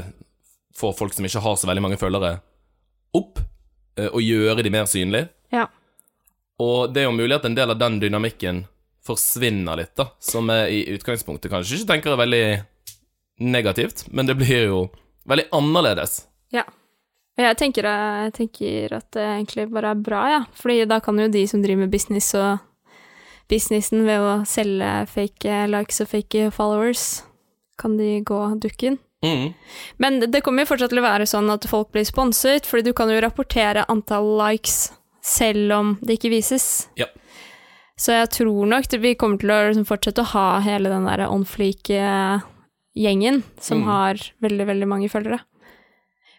få 0.79 0.93
folk 0.95 1.15
som 1.17 1.27
ikke 1.27 1.43
har 1.43 1.57
så 1.59 1.67
veldig 1.67 1.83
mange 1.83 1.99
følgere, 1.99 2.37
opp, 3.19 3.41
eh, 3.97 4.11
og 4.11 4.23
gjøre 4.23 4.63
de 4.67 4.73
mer 4.75 4.87
synlige. 4.91 5.31
Ja. 5.55 5.67
Og 6.63 6.95
det 6.95 7.03
er 7.03 7.09
jo 7.09 7.17
mulig 7.17 7.39
at 7.39 7.47
en 7.49 7.57
del 7.57 7.75
av 7.75 7.81
den 7.81 7.99
dynamikken 8.03 8.65
forsvinner 9.05 9.79
litt, 9.79 9.95
da, 9.99 10.09
som 10.23 10.49
jeg 10.53 10.71
i 10.71 10.85
utgangspunktet 10.95 11.53
kanskje 11.53 11.81
ikke 11.81 11.91
tenker 11.93 12.15
er 12.15 12.23
veldig 12.23 12.45
negativt, 13.45 14.07
men 14.15 14.31
det 14.31 14.39
blir 14.39 14.69
jo 14.69 14.81
veldig 15.29 15.49
annerledes. 15.57 16.23
Ja. 16.55 16.65
Jeg 17.37 17.57
tenker, 17.59 17.83
jeg 17.83 18.33
tenker 18.37 18.93
at 18.95 19.09
det 19.11 19.23
egentlig 19.25 19.67
bare 19.73 19.91
er 19.91 20.03
bra, 20.07 20.21
ja. 20.31 20.41
Fordi 20.55 20.85
da 20.87 21.01
kan 21.01 21.19
jo 21.19 21.27
de 21.29 21.47
som 21.51 21.63
driver 21.65 21.81
med 21.83 21.91
business 21.91 22.29
og 22.39 22.61
businessen 23.51 24.05
ved 24.07 24.21
å 24.23 24.35
selge 24.47 24.91
fake 25.11 25.65
likes 25.73 26.01
og 26.01 26.09
fake 26.13 26.51
followers, 26.55 27.23
kan 27.77 27.97
de 27.99 28.21
gå 28.23 28.39
dukken. 28.63 28.99
Mm. 29.25 29.55
Men 29.99 30.21
det- 30.21 30.43
kommer 30.45 30.63
jo 30.63 30.75
fortsatt 30.77 30.91
til 30.91 30.99
å 31.01 31.09
være 31.11 31.27
sånn 31.27 31.51
at 31.51 31.65
folk 31.65 31.91
blir 31.93 32.05
sponset, 32.05 32.65
fordi 32.67 32.85
du 32.85 32.93
kan 32.93 33.09
jo 33.09 33.21
rapportere 33.21 33.85
antall 33.89 34.37
likes 34.39 34.93
selv 35.23 35.73
om 35.73 35.99
det 36.03 36.19
ikke 36.21 36.31
vises. 36.31 36.89
Ja. 36.97 37.07
Så 37.99 38.13
jeg 38.13 38.29
tror 38.31 38.67
nok 38.67 38.85
vi 39.01 39.15
kommer 39.15 39.39
til 39.39 39.49
å 39.51 39.69
liksom 39.73 39.87
fortsette 39.87 40.23
å 40.23 40.33
ha 40.35 40.61
hele 40.61 40.89
den 40.89 41.05
der 41.07 41.27
on 41.29 41.45
fleak-gjengen 41.45 43.43
som 43.61 43.81
Mm. 43.83 43.85
har 43.85 44.15
veldig, 44.43 44.67
veldig 44.67 44.87
mange 44.89 45.09
følgere. 45.11 45.41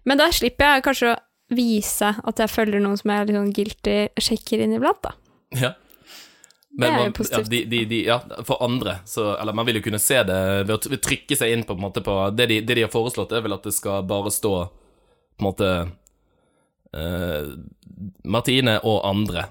Men 0.05 0.21
da 0.21 0.29
slipper 0.33 0.75
jeg 0.75 0.85
kanskje 0.85 1.13
å 1.13 1.55
vise 1.55 2.12
at 2.17 2.41
jeg 2.41 2.51
følger 2.51 2.81
noen 2.81 2.97
som 3.00 3.12
jeg 3.13 3.33
sånn 3.33 3.51
guilty 3.53 3.97
sjekker 4.21 4.63
inn 4.65 4.77
iblant, 4.77 5.01
da. 5.05 5.13
Ja. 5.55 5.74
Det 6.75 6.88
er 6.89 7.05
jo 7.05 7.12
positivt. 7.15 7.45
ja, 7.45 7.51
de, 7.51 7.59
de, 7.71 7.83
de, 7.88 8.00
ja, 8.03 8.17
for 8.43 8.59
andre, 8.65 8.97
så 9.07 9.29
Eller 9.39 9.55
man 9.55 9.63
vil 9.63 9.77
jo 9.79 9.83
kunne 9.85 10.00
se 10.01 10.17
det 10.27 10.39
ved 10.67 10.74
å 10.75 10.97
trykke 11.00 11.38
seg 11.39 11.53
inn 11.53 11.63
på, 11.63 11.71
på, 11.71 11.79
en 11.79 11.85
måte, 11.85 12.03
på 12.03 12.15
det, 12.35 12.50
de, 12.51 12.57
det 12.67 12.75
de 12.75 12.83
har 12.83 12.91
foreslått, 12.91 13.31
er 13.31 13.45
vel 13.45 13.55
at 13.55 13.63
det 13.63 13.71
skal 13.77 14.03
bare 14.09 14.33
stå 14.33 14.51
på 14.67 15.43
en 15.43 15.47
måte 15.47 15.69
uh, 16.95 17.53
Martine 18.27 18.79
og 18.83 19.05
andre 19.07 19.47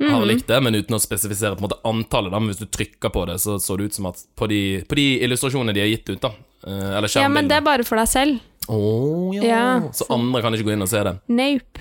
Mhm. 0.00 0.10
har 0.14 0.26
likt 0.26 0.46
det, 0.48 0.60
men 0.64 0.74
uten 0.74 0.96
å 0.96 1.00
spesifisere 1.00 1.56
på 1.56 1.60
en 1.60 1.66
måte 1.68 1.80
antallet. 1.84 2.32
Da. 2.32 2.38
Men 2.40 2.48
hvis 2.48 2.62
du 2.62 2.68
trykker 2.72 3.12
på 3.12 3.26
det, 3.28 3.34
så 3.42 3.58
så 3.60 3.76
det 3.76 3.90
ut 3.90 3.94
som 3.98 4.06
at 4.08 4.22
på 4.36 4.46
de, 4.48 4.60
på 4.88 4.96
de 4.96 5.20
illustrasjonene 5.26 5.74
de 5.76 5.82
har 5.84 5.92
gitt 5.92 6.08
ut, 6.08 6.20
da 6.20 6.32
Uh, 6.60 6.92
Eller 6.98 7.08
Ja, 7.16 7.28
men 7.32 7.46
det 7.48 7.56
er 7.56 7.62
bare 7.64 7.84
for 7.88 7.96
deg 7.96 8.04
selv. 8.04 8.40
Å, 8.70 9.34
ja. 9.34 9.42
Ja, 9.42 9.80
Så 9.90 10.04
så- 10.04 10.12
andre 10.14 10.42
kan 10.42 10.54
ikke 10.54 10.68
gå 10.68 10.72
inn 10.76 10.82
og 10.84 10.88
se 10.92 11.02
det. 11.02 11.16
Nope. 11.28 11.80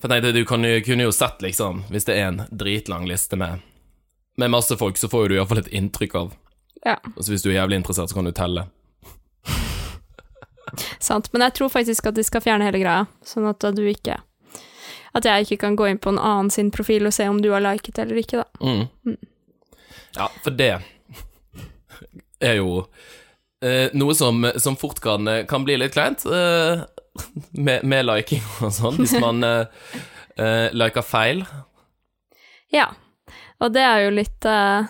For 0.00 0.08
jeg 0.08 0.22
tenkte, 0.22 0.32
du 0.34 0.44
kan 0.48 0.62
kunne 0.82 1.04
jo 1.04 1.12
sett, 1.12 1.42
liksom, 1.44 1.84
hvis 1.92 2.06
det 2.08 2.16
er 2.16 2.28
en 2.30 2.38
dritlang 2.50 3.04
liste 3.06 3.36
med, 3.36 3.60
med 4.40 4.50
masse 4.50 4.74
folk, 4.80 4.96
så 4.96 5.08
får 5.12 5.26
jo 5.26 5.28
du 5.28 5.34
iallfall 5.36 5.58
et 5.62 5.68
inntrykk 5.76 6.14
av. 6.16 6.32
Ja, 6.86 6.96
Og 7.16 7.22
så 7.24 7.34
hvis 7.34 7.42
du 7.44 7.50
er 7.50 7.58
jævlig 7.60 7.76
interessert, 7.82 8.08
så 8.08 8.14
kan 8.16 8.24
du 8.24 8.32
telle. 8.32 8.64
sant. 10.98 11.28
Men 11.32 11.42
jeg 11.46 11.54
tror 11.58 11.68
faktisk 11.68 12.06
at 12.08 12.16
de 12.16 12.24
skal 12.24 12.40
fjerne 12.44 12.64
hele 12.64 12.80
greia, 12.80 13.06
sånn 13.26 13.48
at 13.50 13.60
du 13.76 13.82
ikke 13.90 14.16
At 15.12 15.24
jeg 15.26 15.42
ikke 15.46 15.56
kan 15.64 15.76
gå 15.76 15.88
inn 15.90 15.98
på 15.98 16.12
en 16.12 16.18
annen 16.22 16.50
sin 16.54 16.70
profil 16.70 17.06
og 17.08 17.12
se 17.12 17.26
om 17.28 17.40
du 17.42 17.50
har 17.50 17.60
liket 17.64 17.98
eller 17.98 18.20
ikke, 18.22 18.44
da. 18.44 18.46
Mm. 18.62 19.16
Ja, 20.16 20.28
for 20.44 20.50
det 20.54 20.68
er 22.40 22.54
jo 22.60 22.84
eh, 23.64 23.90
noe 23.96 24.14
som, 24.16 24.44
som 24.60 24.76
fort 24.80 25.00
kan, 25.04 25.28
kan 25.48 25.66
bli 25.66 25.76
litt 25.80 25.94
kleint, 25.96 26.24
eh, 26.26 26.84
med, 27.66 27.84
med 27.84 28.06
liking 28.08 28.44
og 28.64 28.72
sånn, 28.74 29.00
hvis 29.00 29.16
man 29.20 29.44
eh, 29.46 29.84
eh, 30.36 30.68
liker 30.76 31.04
feil. 31.06 31.44
Ja. 32.74 32.90
Og 33.60 33.74
det 33.74 33.82
er 33.84 34.06
jo 34.06 34.14
litt 34.14 34.46
eh, 34.48 34.88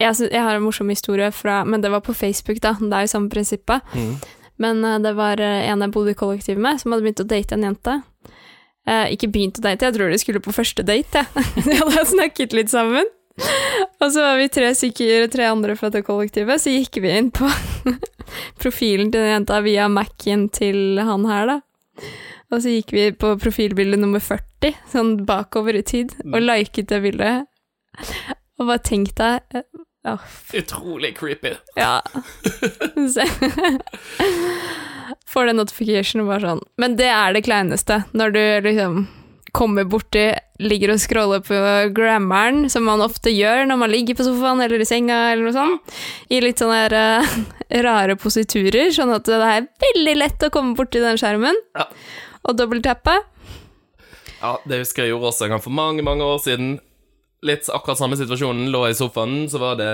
jeg, 0.00 0.14
synes, 0.16 0.30
jeg 0.30 0.42
har 0.42 0.56
en 0.56 0.64
morsom 0.64 0.88
historie 0.90 1.28
fra 1.30 1.60
Men 1.68 1.82
det 1.82 1.90
var 1.92 2.00
på 2.02 2.14
Facebook, 2.16 2.58
da. 2.62 2.72
Det 2.80 2.90
er 2.96 3.04
jo 3.04 3.12
samme 3.12 3.30
prinsippet. 3.30 3.84
Mm. 3.94 4.14
Men 4.62 4.84
eh, 4.84 5.00
det 5.04 5.14
var 5.18 5.42
en 5.42 5.84
jeg 5.84 5.94
bodde 5.94 6.14
i 6.14 6.18
kollektiv 6.18 6.58
med, 6.58 6.80
som 6.80 6.94
hadde 6.94 7.06
begynt 7.06 7.24
å 7.24 7.28
date 7.28 7.58
en 7.58 7.68
jente. 7.68 8.00
Ikke 8.84 9.30
begynt 9.32 9.56
å 9.56 9.62
date, 9.64 9.86
jeg 9.86 9.94
tror 9.96 10.10
de 10.12 10.16
skulle 10.20 10.42
på 10.44 10.52
første 10.52 10.84
date, 10.84 11.22
jeg. 11.24 11.52
De 11.70 11.76
hadde 11.78 12.02
snakket 12.10 12.52
litt 12.52 12.68
sammen. 12.68 13.08
Og 14.02 14.12
så 14.12 14.22
var 14.22 14.36
vi 14.38 14.48
tre 14.52 14.70
stykker, 14.76 15.26
tre 15.32 15.48
andre 15.50 15.76
fra 15.78 15.90
det 15.92 16.04
kollektivet, 16.06 16.60
så 16.62 16.72
gikk 16.74 17.00
vi 17.02 17.12
inn 17.18 17.30
på 17.34 17.48
profilen 18.62 19.10
til 19.12 19.20
den 19.20 19.32
jenta 19.32 19.60
via 19.64 19.88
Mac-en 19.90 20.48
til 20.54 21.00
han 21.02 21.26
her, 21.28 21.54
da. 21.54 21.58
Og 22.52 22.62
så 22.62 22.74
gikk 22.76 22.92
vi 22.94 23.08
på 23.18 23.32
profilbilde 23.40 23.98
nummer 23.98 24.22
40, 24.22 24.76
sånn 24.92 25.16
bakover 25.26 25.78
i 25.78 25.82
tid, 25.86 26.14
og 26.28 26.44
liket 26.44 26.90
det 26.92 27.00
bildet. 27.02 27.48
Og 28.60 28.68
bare 28.68 28.82
tenk 28.86 29.14
deg 29.18 29.40
oh. 30.06 30.22
Utrolig 30.54 31.14
creepy. 31.18 31.54
ja. 31.78 31.98
Får 35.30 35.50
den 35.50 35.58
notification 35.58 36.22
og 36.22 36.30
bare 36.30 36.44
sånn. 36.46 36.62
Men 36.78 36.96
det 36.98 37.10
er 37.10 37.34
det 37.34 37.44
kleineste, 37.46 38.02
når 38.14 38.34
du 38.34 38.42
liksom 38.68 39.06
kommer 39.54 39.86
borti, 39.86 40.26
ligger 40.62 40.92
og 40.94 41.00
scroller 41.02 41.42
på 41.46 41.58
grammaren, 41.94 42.64
som 42.70 42.86
man 42.88 43.02
ofte 43.04 43.30
gjør 43.34 43.64
når 43.68 43.78
man 43.80 43.92
ligger 43.92 44.18
på 44.18 44.26
sofaen 44.26 44.62
eller 44.64 44.82
i 44.82 44.88
senga 44.88 45.18
eller 45.32 45.46
noe 45.48 45.54
sånt, 45.54 45.94
i 46.34 46.40
litt 46.42 46.62
sånne 46.62 46.80
her, 46.84 46.96
uh, 47.24 47.36
rare 47.86 48.16
positurer, 48.20 48.90
sånn 48.94 49.14
at 49.14 49.26
det 49.30 49.38
er 49.38 49.68
veldig 49.86 50.16
lett 50.18 50.46
å 50.46 50.50
komme 50.54 50.74
borti 50.78 51.02
den 51.02 51.18
skjermen, 51.20 51.58
Ja. 51.78 51.86
og 52.44 52.58
dobbelttappe. 52.58 53.14
Ja, 54.40 54.56
det 54.68 54.82
husker 54.82 55.06
jeg 55.06 55.14
gjorde 55.14 55.30
også 55.30 55.46
en 55.46 55.54
gang 55.54 55.62
for 55.64 55.72
mange, 55.72 56.02
mange 56.04 56.26
år 56.26 56.42
siden. 56.44 56.74
Litt 57.44 57.68
akkurat 57.72 57.96
samme 58.00 58.16
situasjonen. 58.16 58.66
Lå 58.72 58.82
i 58.90 58.96
sofaen, 58.96 59.46
så 59.52 59.60
var 59.60 59.78
det 59.80 59.86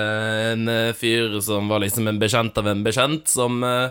en 0.54 0.68
eh, 0.70 0.92
fyr 0.94 1.36
som 1.42 1.68
var 1.70 1.82
liksom 1.82 2.08
en 2.10 2.18
bekjent 2.18 2.58
av 2.58 2.66
en 2.70 2.82
bekjent, 2.86 3.30
som 3.30 3.60
eh, 3.66 3.90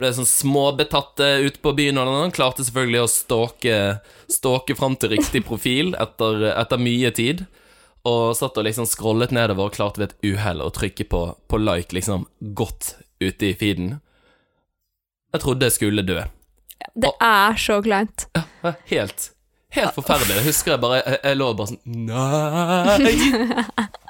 ble 0.00 0.10
sånn 0.16 0.28
småbetatt 0.28 1.20
ut 1.20 1.50
ute 1.50 1.62
på 1.62 1.72
byen, 1.76 2.00
og 2.00 2.10
han 2.24 2.34
klarte 2.34 2.64
selvfølgelig 2.66 3.02
å 3.04 3.10
stalke, 3.10 3.78
stalke 4.30 4.76
fram 4.78 4.96
til 5.00 5.12
riktig 5.14 5.44
profil 5.46 5.94
etter, 6.00 6.50
etter 6.54 6.80
mye 6.80 7.12
tid. 7.16 7.44
Og 8.08 8.32
satt 8.36 8.56
og 8.56 8.64
liksom 8.64 8.86
scrollet 8.88 9.32
nedover 9.36 9.68
og 9.68 9.74
klarte 9.76 10.00
ved 10.00 10.14
et 10.14 10.30
uhell 10.32 10.62
å 10.64 10.70
trykke 10.72 11.04
på, 11.12 11.24
på 11.52 11.60
like 11.60 11.92
liksom 11.92 12.24
godt 12.56 12.94
ute 13.20 13.50
i 13.50 13.56
feeden. 13.60 13.98
Jeg 15.34 15.44
trodde 15.44 15.68
jeg 15.68 15.76
skulle 15.76 16.06
dø. 16.06 16.22
Det 16.96 17.12
er 17.22 17.60
så 17.60 17.76
kleint. 17.84 18.24
Ja, 18.34 18.72
Helt, 18.88 19.30
helt 19.76 19.94
forferdelig. 19.96 20.40
Jeg 20.40 20.48
husker 20.50 20.74
jeg 20.74 20.82
bare 20.82 20.98
Jeg, 21.00 21.20
jeg 21.24 21.38
lå 21.40 21.52
bare 21.56 21.70
sånn 21.70 21.84
Nei! 22.10 24.08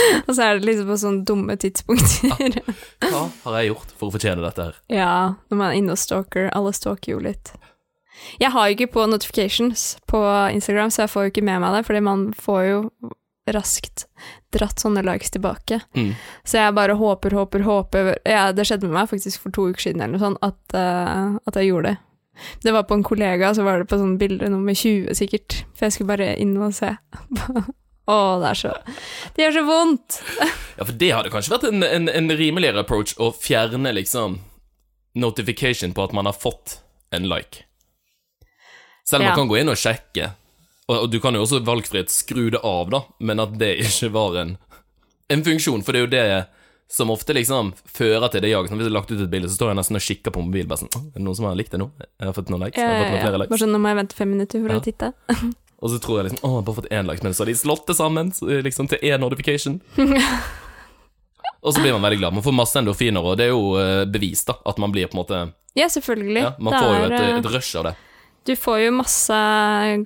Og 0.26 0.32
så 0.32 0.46
er 0.46 0.58
det 0.58 0.68
liksom 0.68 0.90
på 0.90 0.98
sånne 1.00 1.26
dumme 1.28 1.56
tidspunkter. 1.60 2.58
Hva 3.06 3.26
har 3.44 3.58
jeg 3.60 3.70
gjort 3.72 3.94
for 3.96 4.08
å 4.08 4.16
fortjene 4.16 4.44
dette 4.44 4.68
her? 4.68 4.80
Ja, 5.02 5.12
når 5.50 5.60
man 5.60 5.68
er 5.70 5.78
inne 5.80 5.96
og 5.96 6.00
stalker. 6.00 6.50
Alle 6.56 6.72
stalker 6.76 7.16
jo 7.16 7.22
litt. 7.24 7.52
Jeg 8.40 8.50
har 8.54 8.66
jo 8.66 8.76
ikke 8.76 8.94
på 8.94 9.04
notifications 9.10 9.96
på 10.08 10.20
Instagram, 10.54 10.90
så 10.90 11.04
jeg 11.04 11.12
får 11.12 11.26
jo 11.26 11.32
ikke 11.34 11.46
med 11.46 11.62
meg 11.62 11.76
det, 11.76 11.84
fordi 11.88 12.02
man 12.04 12.26
får 12.36 12.62
jo 12.64 12.80
raskt 13.54 14.06
dratt 14.54 14.80
sånne 14.82 15.04
likes 15.06 15.30
tilbake. 15.30 15.78
Mm. 15.94 16.14
Så 16.44 16.58
jeg 16.58 16.74
bare 16.74 16.96
håper, 16.98 17.36
håper, 17.36 17.62
håper 17.62 18.10
ja, 18.26 18.48
Det 18.52 18.64
skjedde 18.66 18.88
med 18.88 18.96
meg 18.96 19.10
faktisk 19.12 19.44
for 19.44 19.54
to 19.54 19.68
uker 19.70 19.86
siden 19.86 20.02
eller 20.02 20.16
noe 20.16 20.24
sånt, 20.24 20.42
at, 20.42 20.58
uh, 20.74 21.38
at 21.46 21.60
jeg 21.60 21.70
gjorde 21.70 21.92
det. 21.92 21.96
Det 22.64 22.72
var 22.74 22.84
på 22.88 22.98
en 22.98 23.06
kollega, 23.06 23.54
så 23.54 23.64
var 23.64 23.80
det 23.80 23.88
på 23.88 23.98
sånn 24.00 24.18
bilde 24.20 24.50
nummer 24.52 24.74
20 24.76 25.14
sikkert, 25.16 25.62
for 25.76 25.86
jeg 25.86 25.96
skulle 25.96 26.12
bare 26.12 26.34
inn 26.42 26.56
og 26.60 26.74
se. 26.76 26.90
Å, 28.06 28.16
det 28.38 28.50
er 28.52 28.58
så 28.60 28.72
Det 29.34 29.42
gjør 29.46 29.54
så 29.56 29.62
vondt! 29.66 30.18
Ja, 30.78 30.84
for 30.84 30.92
det 31.00 31.08
hadde 31.10 31.30
kanskje 31.34 31.54
vært 31.56 31.64
en, 31.72 31.82
en, 31.82 32.08
en 32.12 32.30
rimeligere 32.38 32.84
approach 32.84 33.16
å 33.18 33.32
fjerne 33.34 33.90
liksom 33.96 34.38
notification 35.16 35.94
på 35.96 36.04
at 36.04 36.12
man 36.14 36.28
har 36.28 36.36
fått 36.36 36.78
en 37.16 37.26
like. 37.30 37.64
Selv 39.08 39.22
om 39.22 39.26
Ja. 39.26 39.30
man 39.32 39.38
kan 39.40 39.48
gå 39.50 39.58
inn 39.60 39.70
og 39.72 39.78
sjekke, 39.80 40.32
og, 40.88 40.96
og 41.02 41.10
du 41.10 41.18
kan 41.22 41.34
jo 41.34 41.42
også 41.46 41.62
valgfrihet 41.66 42.10
skru 42.12 42.50
det 42.54 42.60
av, 42.62 42.90
da, 42.92 43.00
men 43.20 43.40
at 43.42 43.56
det 43.58 43.72
ikke 43.86 44.12
var 44.14 44.36
en, 44.42 44.56
en 45.32 45.44
funksjon, 45.46 45.82
for 45.86 45.92
det 45.96 46.02
er 46.02 46.06
jo 46.06 46.12
det 46.14 46.26
som 46.92 47.10
ofte 47.10 47.34
liksom 47.34 47.72
fører 47.90 48.28
til 48.30 48.44
det 48.44 48.52
jaget. 48.52 48.70
Hvis 48.70 48.84
jeg 48.86 48.92
har 48.92 48.94
lagt 49.00 49.10
ut 49.10 49.18
et 49.24 49.30
bilde, 49.32 49.48
så 49.50 49.56
står 49.58 49.72
jeg 49.72 49.78
nesten 49.80 49.98
og 49.98 50.04
kikker 50.06 50.30
på 50.36 50.42
mobilen. 50.46 50.68
Bare 50.70 50.84
sånn, 50.84 50.92
er 51.10 51.16
det 51.18 51.24
noen 51.26 51.34
som 51.40 51.48
har 51.48 51.56
likt 51.58 51.72
det 51.74 51.80
nå? 51.82 51.88
Jeg 51.98 52.28
har 52.28 52.36
fått 52.36 52.52
noen 52.54 52.62
likes. 52.62 52.78
Jeg 52.78 52.86
har 52.86 53.00
fått 53.02 53.10
noen 53.16 53.24
flere 53.26 53.40
likes. 53.42 53.50
Bare 53.56 53.62
sånn, 53.64 53.72
nå 53.74 53.80
må 53.82 53.90
jeg 53.90 53.98
vente 54.04 54.18
fem 54.20 54.30
minutter 54.36 54.62
for 54.62 54.70
Ja. 54.76 54.78
å 54.78 54.84
titte. 54.86 55.08
Og 55.84 55.92
så 55.92 55.98
tror 56.00 56.20
jeg 56.20 56.30
liksom 56.30 56.46
Å, 56.48 56.62
bare 56.64 56.78
fått 56.78 56.88
én 56.94 57.08
likes, 57.08 57.24
men 57.24 57.34
så 57.36 57.44
har 57.44 57.50
de 57.50 57.58
slått 57.58 57.84
det 57.90 57.98
sammen 57.98 58.32
liksom 58.64 58.88
til 58.88 59.02
én 59.04 59.20
notification. 59.20 59.80
og 61.64 61.74
så 61.74 61.82
blir 61.82 61.92
man 61.92 62.06
veldig 62.06 62.20
glad. 62.22 62.36
Man 62.38 62.46
får 62.46 62.56
masse 62.56 62.80
endorfiner, 62.80 63.20
og 63.20 63.36
det 63.36 63.48
er 63.48 63.52
jo 63.52 63.76
eh, 63.80 64.04
bevis, 64.08 64.46
da, 64.48 64.56
at 64.64 64.80
man 64.82 64.94
blir 64.94 65.10
på 65.10 65.18
en 65.18 65.22
måte 65.24 65.42
Ja, 65.76 65.90
selvfølgelig. 65.92 66.42
Ja, 66.46 66.54
man 66.58 66.72
Det 66.72 66.80
får 66.80 66.96
jo 66.96 67.04
et, 67.04 67.18
eh, 67.20 67.36
et 67.36 67.50
rush 67.52 67.76
av 67.76 67.90
det. 67.90 67.94
Du 68.46 68.54
får 68.56 68.80
jo 68.84 68.90
masse 68.94 69.36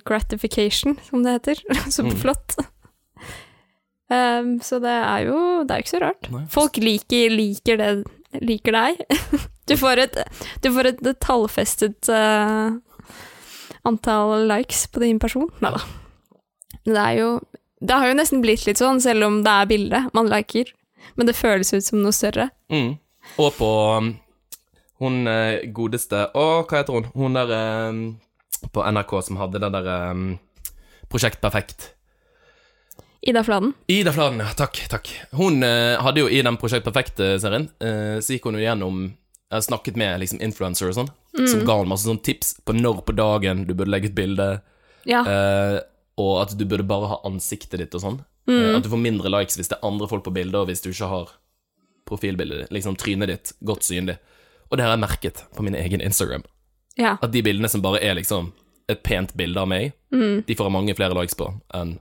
gratification, 0.07 0.97
som 1.07 1.23
det 1.23 1.39
heter. 1.39 1.65
så 1.93 2.03
Mm. 2.03 2.17
Um, 4.11 4.47
så 4.59 4.75
det 4.83 4.91
er 4.91 5.21
jo 5.23 5.63
Det 5.63 5.71
er 5.71 5.79
jo 5.79 5.83
ikke 5.85 5.93
så 5.93 5.99
rart. 6.03 6.27
Nei. 6.33 6.41
Folk 6.51 6.75
liker, 6.83 7.31
liker, 7.31 7.77
det, 7.79 8.41
liker 8.43 8.75
deg. 8.75 9.05
Du 9.71 9.77
får 9.79 10.01
et, 10.03 10.17
du 10.59 10.67
får 10.73 10.89
et 10.89 10.97
tallfestet 11.23 12.09
eh, 12.11 12.73
antall 13.87 14.47
likes 14.49 14.85
på 14.91 15.03
din 15.03 15.19
person. 15.19 15.49
Nei 15.63 15.73
da. 15.75 15.81
Det 16.85 16.97
er 16.97 17.17
jo 17.19 17.31
Det 17.81 17.97
har 17.97 18.11
jo 18.11 18.17
nesten 18.17 18.43
blitt 18.43 18.67
litt 18.67 18.77
sånn, 18.77 18.99
selv 19.01 19.25
om 19.25 19.39
det 19.41 19.51
er 19.51 19.69
bilde 19.69 20.01
man 20.13 20.27
liker. 20.29 20.69
Men 21.17 21.25
det 21.25 21.33
føles 21.33 21.73
ut 21.73 21.83
som 21.83 22.03
noe 22.03 22.13
større. 22.13 22.51
Mm. 22.69 22.99
Og 23.41 23.55
på 23.57 23.69
um, 23.97 24.11
hun 25.01 25.25
eh, 25.29 25.65
godeste 25.73 26.27
Å, 26.37 26.43
hva 26.61 26.77
heter 26.77 26.93
hun? 26.93 27.07
Hun 27.17 27.37
der 27.37 27.53
eh, 27.57 28.67
på 28.69 28.85
NRK 28.85 29.15
som 29.25 29.39
hadde 29.41 29.61
det 29.63 29.71
der 29.73 29.89
um, 30.13 30.35
Prosjekt 31.09 31.41
Perfekt. 31.41 31.95
Ida 33.21 33.43
Fladen. 33.43 33.73
Ida 33.89 34.13
Fladen, 34.13 34.39
ja. 34.41 34.53
Takk, 34.57 34.77
takk. 34.89 35.09
Hun 35.37 35.65
eh, 35.65 35.97
hadde 36.01 36.23
jo 36.23 36.29
i 36.29 36.41
den 36.45 36.57
Prosjekt 36.61 36.85
Perfekt-serien, 36.85 37.67
eh, 37.81 38.17
så 38.21 38.37
gikk 38.37 38.45
hun 38.49 38.57
jo 38.57 38.63
gjennom 38.63 39.01
har 39.51 39.61
snakket 39.61 39.97
med 39.99 40.21
liksom 40.21 40.41
influencer 40.41 40.89
og 40.89 40.95
sånn, 40.95 41.11
som 41.47 41.63
ga 41.65 41.77
henne 41.79 41.89
masse 41.93 42.05
sånn 42.07 42.21
tips 42.23 42.55
på 42.65 42.73
når 42.77 43.01
på 43.07 43.15
dagen 43.15 43.65
du 43.67 43.73
burde 43.73 43.91
legge 43.91 44.09
ut 44.11 44.15
bilde, 44.15 44.61
Ja. 45.05 45.21
eh, 45.25 45.79
og 46.17 46.41
at 46.43 46.57
du 46.57 46.65
burde 46.65 46.83
bare 46.87 47.07
ha 47.07 47.21
ansiktet 47.25 47.79
ditt 47.79 47.95
og 47.95 48.01
sånn. 48.01 48.19
Eh, 48.47 48.75
at 48.75 48.83
du 48.83 48.89
får 48.89 48.99
mindre 49.01 49.29
likes 49.29 49.55
hvis 49.57 49.69
det 49.69 49.77
er 49.79 49.87
andre 49.87 50.07
folk 50.07 50.23
på 50.23 50.33
bildet, 50.33 50.55
og 50.55 50.67
hvis 50.67 50.81
du 50.81 50.89
ikke 50.91 51.07
har 51.09 51.29
profilbildet, 52.05 52.59
ditt, 52.65 52.71
liksom 52.71 52.95
trynet 52.99 53.27
ditt, 53.31 53.53
godt 53.63 53.83
synlig. 53.87 54.17
Og 54.69 54.77
det 54.77 54.85
har 54.85 54.95
jeg 54.95 55.03
merket 55.03 55.43
på 55.55 55.63
min 55.63 55.75
egen 55.75 56.01
Instagram. 56.01 56.43
ja. 56.97 57.17
At 57.21 57.31
de 57.31 57.41
bildene 57.41 57.69
som 57.69 57.81
bare 57.81 58.01
er 58.03 58.15
liksom 58.15 58.51
et 58.89 59.03
pent 59.03 59.33
bilde 59.37 59.57
av 59.61 59.67
meg, 59.67 59.93
de 60.11 60.55
får 60.55 60.65
jeg 60.67 60.71
mange 60.75 60.95
flere 60.95 61.15
likes 61.15 61.35
på 61.39 61.47
enn 61.73 61.99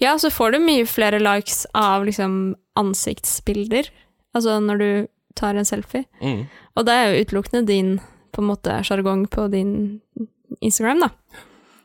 Ja, 0.00 0.14
så 0.16 0.30
får 0.30 0.52
du 0.52 0.58
mye 0.60 0.86
flere 0.86 1.18
likes 1.20 1.66
av 1.74 2.04
liksom 2.06 2.54
ansiktsbilder, 2.78 3.88
altså 4.34 4.60
når 4.62 4.78
du 4.78 5.08
tar 5.36 5.54
en 5.58 5.64
selfie. 5.66 6.04
mm. 6.22 6.46
Og 6.76 6.86
det 6.86 6.92
er 6.94 7.12
jo 7.12 7.24
utelukkende 7.24 7.66
din 7.66 8.00
på 8.34 8.42
en 8.42 8.50
måte 8.50 8.76
sjargong 8.86 9.26
på 9.30 9.46
din 9.52 9.74
Instagram, 10.60 11.06
da. 11.06 11.10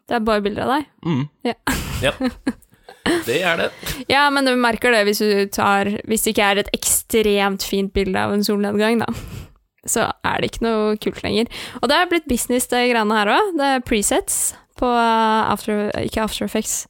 Det 0.10 0.18
er 0.18 0.26
bare 0.26 0.42
bilder 0.42 0.66
av 0.66 0.74
deg. 0.74 0.90
Mm. 1.06 1.24
Ja. 1.46 1.56
ja. 2.08 2.14
Det 3.26 3.38
er 3.42 3.58
det. 3.58 3.70
Ja, 4.10 4.28
men 4.34 4.46
du 4.46 4.54
merker 4.60 4.94
det 4.94 5.06
hvis 5.08 5.22
du 5.24 5.48
tar 5.54 5.88
Hvis 6.10 6.26
det 6.26 6.34
ikke 6.34 6.48
er 6.52 6.62
et 6.62 6.72
ekstremt 6.76 7.64
fint 7.66 7.94
bilde 7.96 8.22
av 8.22 8.34
en 8.34 8.44
solnedgang, 8.46 9.02
da. 9.02 9.10
Så 9.88 10.10
er 10.28 10.42
det 10.42 10.52
ikke 10.52 10.66
noe 10.66 10.98
kult 11.02 11.22
lenger. 11.24 11.50
Og 11.80 11.90
det 11.90 11.98
er 11.98 12.10
blitt 12.12 12.28
business, 12.30 12.68
det 12.70 12.90
greiene 12.92 13.16
her 13.16 13.32
òg. 13.38 13.54
Det 13.58 13.70
er 13.76 13.86
presets 13.86 14.40
på 14.80 14.90
After, 14.90 15.88
ikke 16.04 16.26
After 16.26 16.46
Effects, 16.46 16.84